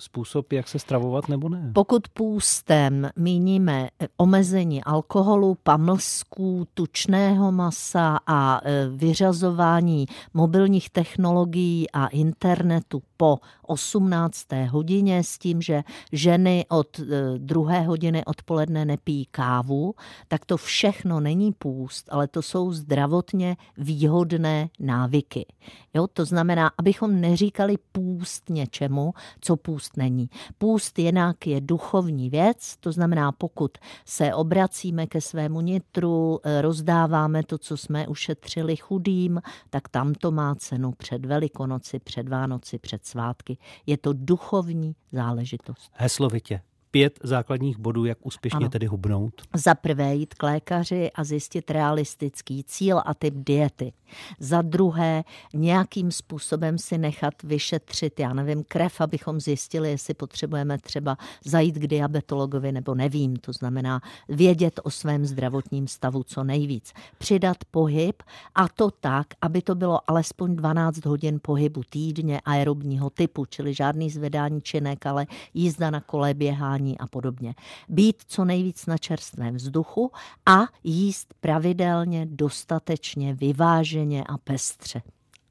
způsob, 0.00 0.52
jak 0.52 0.68
se 0.68 0.78
stravovat, 0.78 1.28
nebo 1.28 1.48
ne. 1.48 1.70
Pokud 1.74 2.08
půstem 2.08 3.10
míníme 3.16 3.88
eh, 4.00 4.08
omezení 4.16 4.84
alkoholu, 4.84 5.56
pamlsků, 5.62 6.66
tučného 6.74 7.52
masa 7.52 8.18
a 8.26 8.60
eh, 8.64 8.88
vyřazování 8.88 10.06
mobilních 10.34 10.90
technologií 10.90 11.90
a 11.90 12.06
internetu 12.06 13.02
po 13.16 13.38
18. 13.62 14.46
hodině 14.68 15.24
s 15.24 15.38
tím, 15.38 15.62
že 15.62 15.82
ženy 16.12 16.66
od 16.68 17.00
eh, 17.00 17.04
druhé 17.38 17.80
hodiny 17.80 18.24
odpoledne 18.24 18.84
nepí 18.84 19.28
kávu, 19.30 19.94
tak 20.28 20.44
to 20.44 20.56
všechno 20.56 21.20
není 21.20 21.52
půst, 21.52 22.08
ale 22.12 22.28
to 22.28 22.42
jsou 22.42 22.72
zdravotně 22.72 23.56
výhodné 23.78 24.68
návyky. 24.78 25.46
Jo? 25.94 26.06
To 26.06 26.24
znamená, 26.24 26.70
abychom 26.78 27.20
neříkali 27.20 27.76
půst 27.92 28.50
něčemu, 28.50 29.14
co 29.40 29.56
půst 29.56 29.89
není. 29.96 30.30
Půst 30.58 30.98
jinak 30.98 31.46
je 31.46 31.60
duchovní 31.60 32.30
věc, 32.30 32.76
to 32.80 32.92
znamená, 32.92 33.32
pokud 33.32 33.78
se 34.04 34.34
obracíme 34.34 35.06
ke 35.06 35.20
svému 35.20 35.60
nitru, 35.60 36.40
eh, 36.44 36.62
rozdáváme 36.62 37.42
to, 37.42 37.58
co 37.58 37.76
jsme 37.76 38.08
ušetřili 38.08 38.76
chudým, 38.76 39.40
tak 39.70 39.88
tam 39.88 40.14
to 40.14 40.30
má 40.30 40.54
cenu 40.54 40.92
před 40.92 41.26
Velikonoci, 41.26 41.98
před 41.98 42.28
Vánoci, 42.28 42.78
před 42.78 43.06
svátky. 43.06 43.58
Je 43.86 43.96
to 43.96 44.12
duchovní 44.12 44.94
záležitost. 45.12 45.90
Heslovitě. 45.94 46.60
Pět 46.90 47.18
základních 47.22 47.78
bodů, 47.78 48.04
jak 48.04 48.18
úspěšně 48.22 48.56
Ano. 48.56 48.68
tedy 48.68 48.86
hubnout. 48.86 49.42
Za 49.56 49.74
prvé 49.74 50.14
jít 50.14 50.34
k 50.34 50.42
lékaři 50.42 51.10
a 51.14 51.24
zjistit 51.24 51.70
realistický 51.70 52.64
cíl 52.64 53.00
a 53.04 53.14
typ 53.14 53.34
diety. 53.36 53.92
Za 54.38 54.62
druhé 54.62 55.24
nějakým 55.54 56.10
způsobem 56.10 56.78
si 56.78 56.98
nechat 56.98 57.42
vyšetřit, 57.42 58.20
já 58.20 58.32
nevím, 58.32 58.64
krev, 58.68 59.00
abychom 59.00 59.40
zjistili, 59.40 59.90
jestli 59.90 60.14
potřebujeme 60.14 60.78
třeba 60.78 61.16
zajít 61.44 61.74
k 61.74 61.86
diabetologovi 61.86 62.72
nebo 62.72 62.94
nevím. 62.94 63.36
To 63.36 63.52
znamená 63.52 64.00
vědět 64.28 64.80
o 64.82 64.90
svém 64.90 65.26
zdravotním 65.26 65.88
stavu 65.88 66.22
co 66.22 66.44
nejvíc. 66.44 66.92
Přidat 67.18 67.56
pohyb 67.70 68.22
a 68.54 68.68
to 68.68 68.90
tak, 68.90 69.26
aby 69.42 69.62
to 69.62 69.74
bylo 69.74 70.10
alespoň 70.10 70.56
12 70.56 71.06
hodin 71.06 71.38
pohybu 71.42 71.82
týdně 71.90 72.40
aerobního 72.44 73.10
typu, 73.10 73.46
čili 73.46 73.74
žádný 73.74 74.10
zvedání 74.10 74.60
činek, 74.62 75.06
ale 75.06 75.26
jízda 75.54 75.90
na 75.90 76.00
kole, 76.00 76.34
běhání 76.34 76.79
a 76.98 77.06
podobně. 77.06 77.54
Být 77.88 78.16
co 78.26 78.44
nejvíc 78.44 78.86
na 78.86 78.98
čerstvém 78.98 79.54
vzduchu 79.54 80.12
a 80.46 80.58
jíst 80.84 81.34
pravidelně, 81.40 82.26
dostatečně, 82.30 83.34
vyváženě 83.34 84.24
a 84.24 84.38
pestře. 84.38 85.02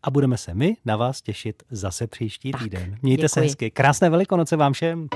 A 0.03 0.11
budeme 0.11 0.37
se 0.37 0.53
my 0.53 0.77
na 0.85 0.97
vás 0.97 1.21
těšit 1.21 1.63
zase 1.71 2.07
příští 2.07 2.51
týden. 2.51 2.97
Mějte 3.01 3.29
se 3.29 3.39
děkuji. 3.39 3.47
hezky. 3.47 3.71
Krásné 3.71 4.09
velikonoce 4.09 4.55
vám 4.55 4.73
všem. 4.73 5.07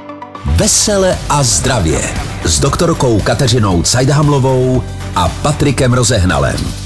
Vesele 0.45 1.17
a 1.30 1.43
zdravě 1.43 1.99
s 2.45 2.60
doktorkou 2.60 3.21
Kateřinou 3.21 3.84
Cajdhamlovou 3.84 4.84
a 5.15 5.30
Patrikem 5.30 5.93
Rozehnalem. 5.93 6.83